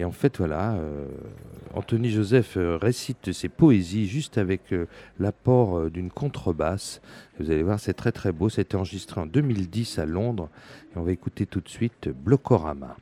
[0.00, 1.08] Et en fait, voilà, euh,
[1.74, 4.86] Anthony Joseph euh, récite ses poésies juste avec euh,
[5.18, 7.02] l'apport d'une contrebasse.
[7.38, 8.48] Vous allez voir, c'est très très beau.
[8.48, 10.48] C'était enregistré en 2010 à Londres.
[10.94, 12.96] Et on va écouter tout de suite Blocorama.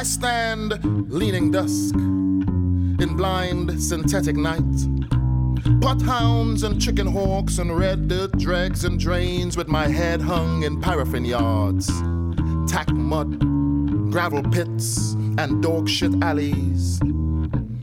[0.00, 4.62] I stand leaning dusk in blind synthetic night.
[5.82, 10.62] Pot hounds and chicken hawks and red dirt dregs and drains with my head hung
[10.62, 11.86] in paraffin yards.
[12.66, 13.40] Tack mud,
[14.10, 16.98] gravel pits, and dog shit alleys.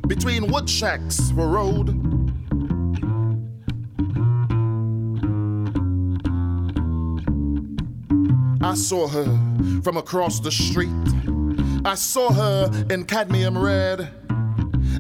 [0.08, 1.90] Between wood shacks for road.
[8.64, 11.37] I saw her from across the street.
[11.86, 14.10] I saw her in cadmium red.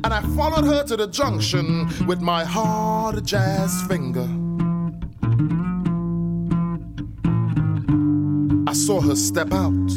[0.04, 4.28] And I followed her to the junction with my hard jazz finger.
[8.70, 9.92] I saw her step out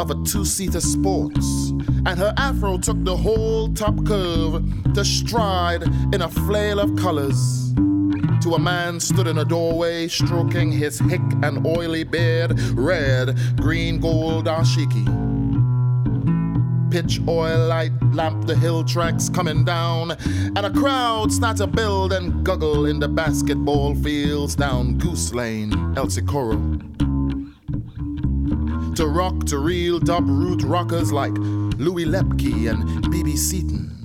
[0.00, 1.70] of a two seater sports,
[2.06, 4.64] and her afro took the whole top curve
[4.94, 5.82] to stride
[6.14, 7.74] in a flail of colors.
[8.42, 14.00] To a man stood in a doorway, stroking his hick and oily beard, red, green,
[14.00, 15.27] gold ashiki
[16.90, 22.12] pitch oil light lamp the hill tracks coming down and a crowd start to build
[22.12, 26.56] and guggle in the basketball fields down goose lane el Socorro.
[28.94, 31.32] to rock to real dub root rockers like
[31.78, 32.82] louis lepke and
[33.12, 33.97] bb seaton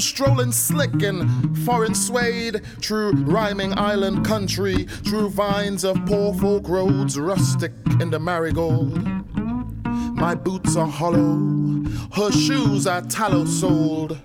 [0.00, 7.18] strolling slick in foreign suede, through rhyming island country, through vines of poor folk roads,
[7.18, 9.02] rustic in the marigold.
[10.14, 11.84] My boots are hollow,
[12.14, 14.18] her shoes are tallow soled.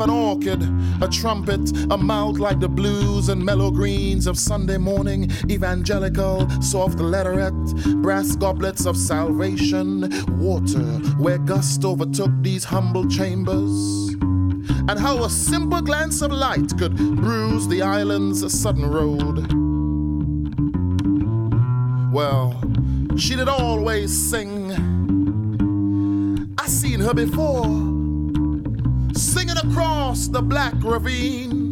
[0.00, 0.62] An orchid,
[1.02, 6.98] a trumpet, a mouth like the blues and mellow greens of Sunday morning, evangelical, soft
[6.98, 10.08] letteret, brass goblets of salvation,
[10.38, 10.84] water
[11.18, 14.08] where gust overtook these humble chambers.
[14.88, 19.52] And how a simple glance of light could bruise the island's sudden road.
[22.12, 22.60] Well,
[23.16, 24.72] she did always sing.
[26.58, 27.64] I seen her before,
[29.20, 31.69] singing across the black ravines.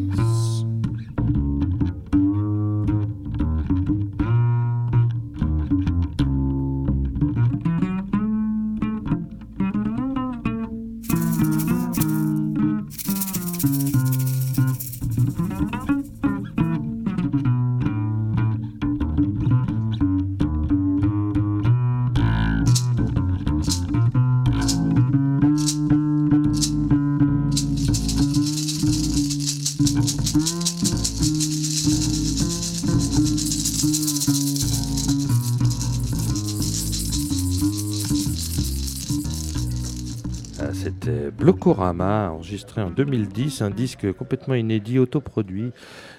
[41.78, 45.70] Blocorama, enregistré en 2010, un disque complètement inédit, autoproduit,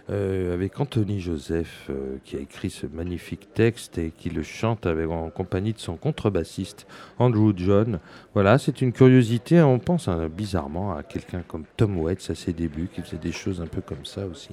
[0.10, 4.86] euh, avec Anthony Joseph, euh, qui a écrit ce magnifique texte et qui le chante
[4.86, 6.88] en compagnie de son contrebassiste
[7.18, 8.00] Andrew John.
[8.34, 9.62] Voilà, c'est une curiosité.
[9.62, 13.34] On pense hein, bizarrement à quelqu'un comme Tom Waits à ses débuts, qui faisait des
[13.34, 14.52] choses un peu comme ça aussi.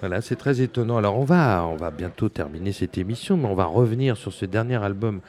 [0.00, 0.96] Voilà, c'est très étonnant.
[0.96, 4.44] Alors on va, on va bientôt terminer cette émission, mais on va revenir sur ce
[4.44, 5.20] dernier album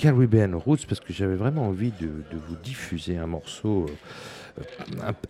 [0.00, 3.92] Caribbean Roots parce que j'avais vraiment envie de, vous diffuser un morceau euh,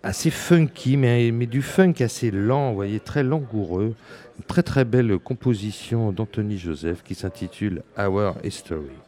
[0.03, 3.95] assez funky, mais, mais du funk assez lent, vous voyez, très langoureux.
[4.37, 9.00] Une très très belle composition d'Anthony Joseph qui s'intitule Our History.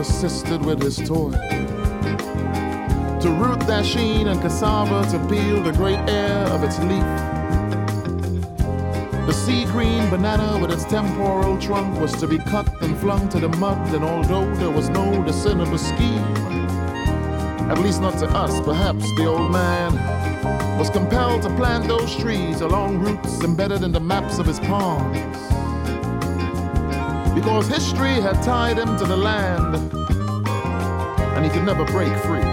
[0.00, 1.30] Persisted with his toy.
[3.20, 7.04] To root that sheen and cassava, to peel the great air of its leaf.
[9.26, 13.40] The sea green banana with its temporal trunk was to be cut and flung to
[13.40, 16.24] the mud, and although there was no discernible scheme,
[17.70, 19.92] at least not to us, perhaps the old man
[20.78, 25.49] was compelled to plant those trees along routes embedded in the maps of his palms.
[27.34, 29.76] Because history had tied him to the land,
[31.36, 32.49] and he could never break free.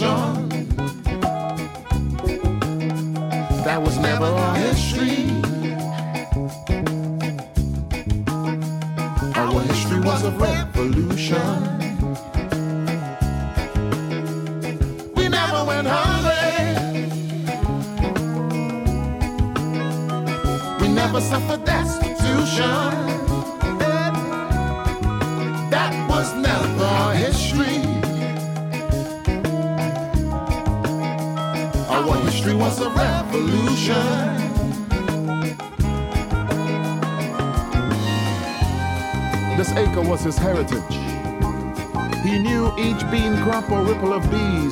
[0.00, 0.47] Destitution.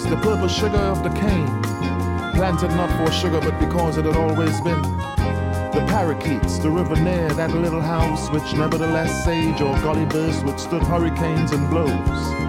[0.09, 1.63] The purple sugar of the cane.
[2.35, 4.81] Planted not for sugar, but because it had always been.
[5.73, 10.83] The parakeets, the river near that little house, which nevertheless sage or golly burst withstood
[10.83, 12.47] hurricanes and blows.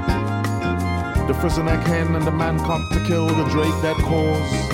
[1.27, 4.69] The frizzleneck hen and the man mancock to kill the drake that caused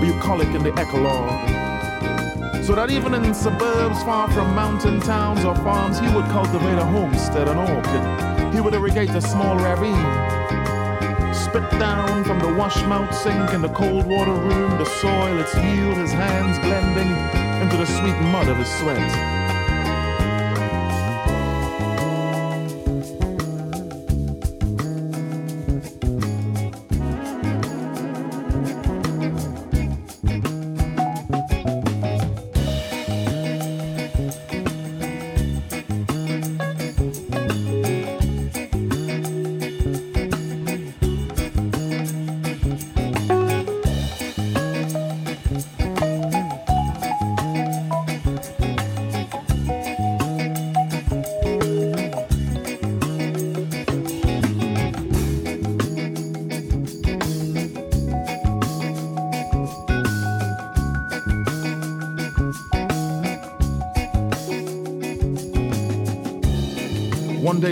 [0.00, 2.64] bucolic in the eclogue.
[2.64, 6.84] So that even in suburbs far from mountain towns or farms, he would cultivate a
[6.84, 8.54] homestead, an orchid.
[8.54, 10.33] He would irrigate a small ravine.
[11.54, 15.96] Spit down from the washmouth sink in the cold water room, the soil, its yield,
[15.98, 17.06] his hands blending
[17.62, 19.43] into the sweet mud of his sweat.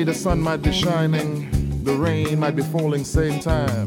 [0.04, 3.86] Day the sun might be shining, the rain might be falling same time.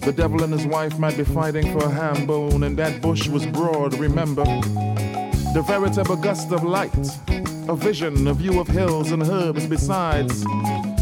[0.00, 3.28] The devil and his wife might be fighting for a ham bone, and that bush
[3.28, 4.44] was broad, remember.
[5.54, 6.94] The veritable gust of light,
[7.68, 10.44] a vision, a view of hills and herbs besides.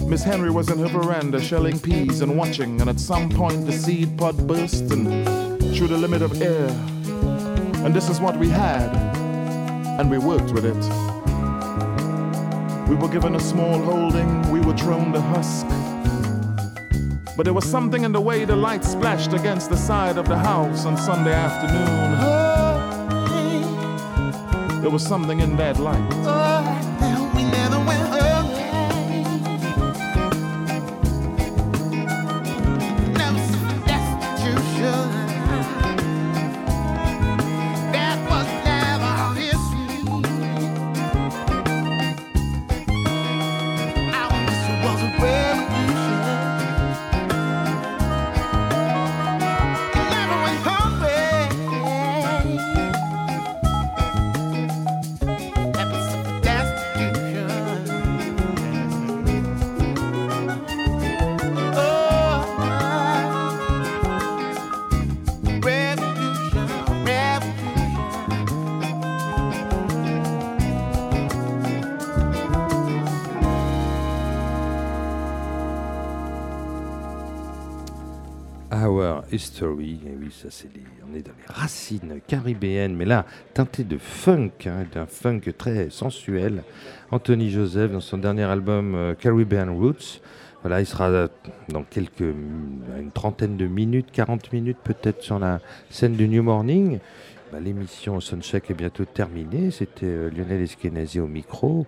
[0.07, 3.73] Miss Henry was in her veranda shelling peas and watching, and at some point the
[3.73, 5.27] seed pod burst and
[5.77, 6.69] through the limit of air.
[7.85, 8.95] And this is what we had,
[9.99, 11.00] and we worked with it.
[12.91, 15.65] We were given a small holding, we were thrown the husk.
[17.37, 20.37] But there was something in the way the light splashed against the side of the
[20.37, 22.19] house on Sunday afternoon.
[24.83, 26.50] There was something in that light.
[80.05, 83.97] Et oui, ça c'est les- on est dans les racines caribéennes, mais là, teinté de
[83.97, 86.63] funk, hein, d'un funk très sensuel.
[87.11, 90.21] Anthony Joseph, dans son dernier album euh, Caribbean Roots,
[90.63, 91.29] voilà, il sera
[91.71, 96.99] dans quelques, une trentaine de minutes, 40 minutes peut-être sur la scène du New Morning.
[97.53, 99.73] Bah, L'émission Soundcheck est bientôt terminée.
[99.73, 101.85] C'était euh, Lionel Eskenazi au micro,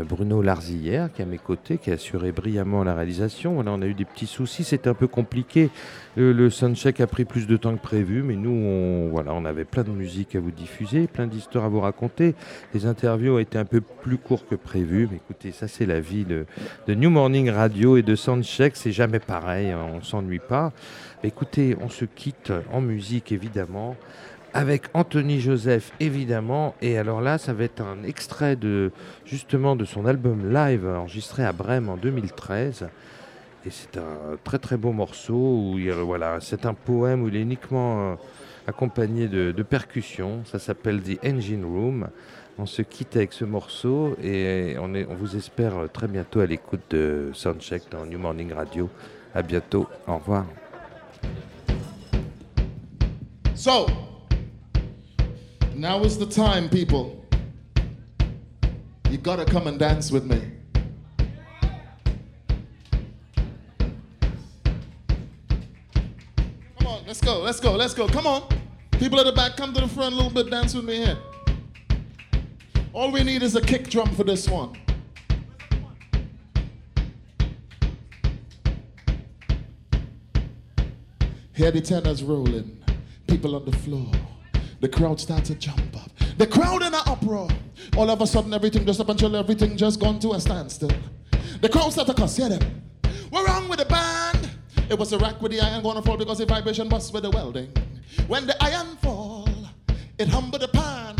[0.00, 3.54] euh, Bruno Larzillière qui est à mes côtés, qui a assuré brillamment la réalisation.
[3.54, 5.70] Voilà, on a eu des petits soucis, c'était un peu compliqué.
[6.16, 9.44] Le, le soundcheck a pris plus de temps que prévu, mais nous, on, voilà, on
[9.44, 12.34] avait plein de musique à vous diffuser, plein d'histoires à vous raconter.
[12.74, 16.00] Les interviews ont été un peu plus courts que prévu, mais écoutez, ça c'est la
[16.00, 16.46] vie de,
[16.88, 20.72] New Morning Radio et de Soundcheck, c'est jamais pareil, hein, on s'ennuie pas.
[21.22, 23.96] Écoutez, on se quitte en musique évidemment
[24.56, 26.74] avec Anthony Joseph évidemment.
[26.80, 28.90] Et alors là ça va être un extrait de
[29.24, 32.88] justement de son album live enregistré à Brême en 2013
[33.66, 37.36] et c'est un très très beau morceau où il, voilà c'est un poème où il
[37.36, 38.14] est uniquement euh,
[38.66, 40.42] accompagné de, de percussions.
[40.46, 42.08] Ça s'appelle The Engine Room.
[42.58, 46.80] On se quitte avec ce morceau et on, on vous espère très bientôt à l'écoute
[46.90, 48.88] de Soundcheck dans New Morning Radio.
[49.34, 49.86] À bientôt.
[50.06, 50.46] Au revoir.
[53.54, 53.86] So,
[55.76, 57.24] now is the time, people.
[59.10, 60.40] You gotta come and dance with me.
[66.78, 68.08] Come on, let's go, let's go, let's go.
[68.08, 68.48] Come on.
[68.92, 71.18] People at the back, come to the front a little bit, dance with me here.
[72.94, 74.74] All we need is a kick drum for this one.
[81.52, 82.82] Hear the tenors rolling,
[83.26, 84.10] people on the floor.
[84.80, 86.10] The crowd start to jump up.
[86.38, 87.48] The crowd in an uproar.
[87.96, 90.90] All of a sudden, everything just up until everything just gone to a standstill.
[91.60, 92.82] The crowd start to cuss, hear them.
[93.32, 94.50] We're wrong with the band.
[94.88, 97.30] It was a rack with the iron gonna fall because the vibration bust with the
[97.30, 97.72] welding.
[98.26, 99.48] When the iron fall,
[100.18, 101.16] it humble the pan.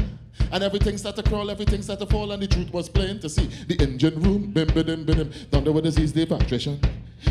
[0.53, 3.28] And everything started to crawl, everything started to fall, and the truth was plain to
[3.28, 3.47] see.
[3.66, 6.81] The engine room, bim, bim, bim, bim, there with disease, the frustration.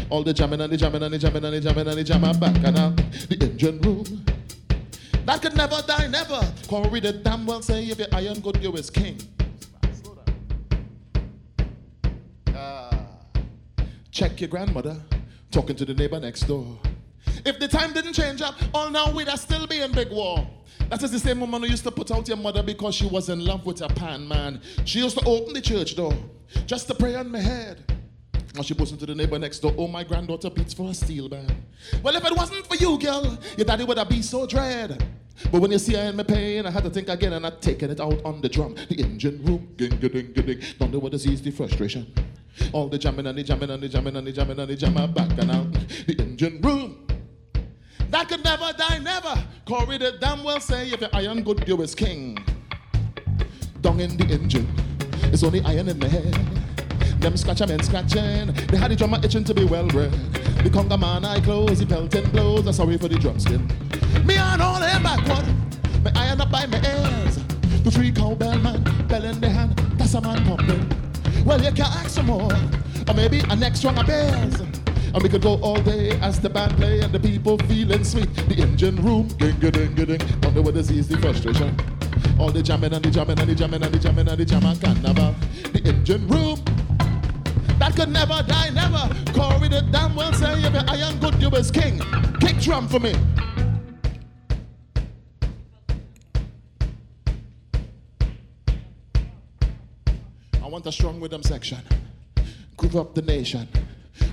[0.09, 2.39] All the jamming and the jamming and the jamming and the jamming and the jamming
[2.39, 2.97] back and out.
[3.29, 4.25] The engine room.
[5.25, 6.39] That could never die, never.
[6.67, 9.17] Corey the damn well say if your iron good, you is king.
[12.53, 13.07] Ah.
[14.11, 14.95] Check your grandmother
[15.49, 16.77] talking to the neighbor next door.
[17.43, 20.47] If the time didn't change up, all now we'd still be in big war.
[20.89, 23.29] That is the same woman who used to put out your mother because she was
[23.29, 24.61] in love with a pan man.
[24.85, 26.13] She used to open the church door
[26.67, 27.94] just to pray on my head.
[28.55, 29.73] Now she goes into the neighbor next door.
[29.77, 31.53] Oh, my granddaughter beats for a steel band.
[32.01, 35.03] Well, if it wasn't for you, girl, your daddy would have been so dread.
[35.51, 37.61] But when you see her in my pain, I had to think again and I'd
[37.61, 38.75] taken it out on the drum.
[38.87, 40.61] The engine room, ding, ding.
[40.79, 42.13] Don't know what disease, the frustration.
[42.71, 45.11] All the jamming and the jamming and the jamming and the jamming and the jamming
[45.11, 45.73] back and out.
[46.07, 47.05] The engine room.
[48.09, 49.43] That could never die, never.
[49.65, 52.37] Corey the damn well say if your iron good, you is king.
[53.81, 54.73] Down in the engine,
[55.33, 56.64] it's only iron in the head.
[57.25, 60.11] Them scratcher men scratching, they had the drummer itching to be well bred.
[60.61, 63.67] The conga man I close, he pelting blows, I'm sorry for the drum skin.
[64.27, 65.43] Me on all him backward,
[66.03, 67.37] me iron up by my ears.
[67.83, 70.87] The three cowbell man, bell in the hand, that's a man pumping.
[71.43, 72.53] Well, you can ask some more,
[73.07, 74.59] or maybe a next one of bears.
[74.59, 78.31] And we could go all day as the band play and the people feeling sweet.
[78.35, 80.21] The engine room, ding ding ding ding.
[80.41, 81.75] Don't know what disease, the frustration.
[82.39, 84.77] All the jamming and the jamming and the jamming and the jamming and the jamming
[84.77, 85.33] carnival.
[85.73, 86.74] The engine room.
[87.85, 89.13] That could never die, never.
[89.31, 92.01] Corey the damn well say if your iron good, you is king.
[92.39, 93.13] Kick drum for me.
[100.63, 101.77] I want a strong rhythm section.
[102.75, 103.67] Groove up the nation.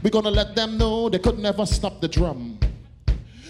[0.02, 2.58] We're gonna let them know they could never stop the drum.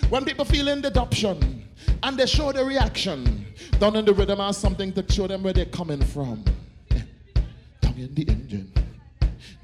[0.08, 1.64] When people feel in the adoption
[2.02, 3.46] and they show the reaction,
[3.78, 6.42] down in the rhythm has something to show them where they're coming from.
[7.80, 8.72] Down in the engine,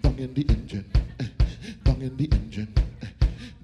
[0.08, 0.84] down in the engine,
[1.84, 2.72] down in the engine,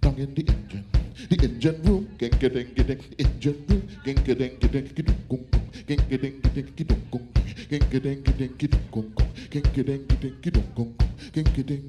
[0.00, 0.84] down in the engine.
[1.30, 5.46] The engine room, gang ding ding, engine room, gang ding ding, gung gung,
[5.88, 7.00] gang ding ding, gang ding ding,
[7.70, 8.64] gang ding ding, gang ding
[11.64, 11.88] ding,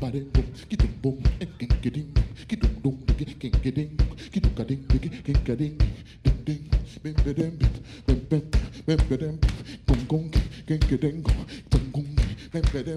[0.00, 2.08] ba ding ding, gidung bum, gang ding ding,
[2.48, 3.90] gidung dum, gang ding,
[4.32, 5.76] gidung ga ding, gang ga ding,
[6.24, 6.62] ding ding,
[7.02, 7.58] bim bim bim
[8.06, 8.42] bim bim
[8.86, 9.38] bim bim bim,
[9.86, 10.30] gung gung,
[10.66, 12.13] gang ding gung, gung gung,
[12.54, 12.94] Ding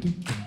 [0.00, 0.37] ding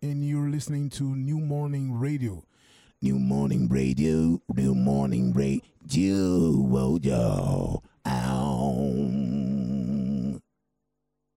[0.00, 2.42] And you're listening to New Morning Radio.
[3.02, 6.16] New Morning Radio, New Morning Radio,
[7.12, 9.47] oh, ow.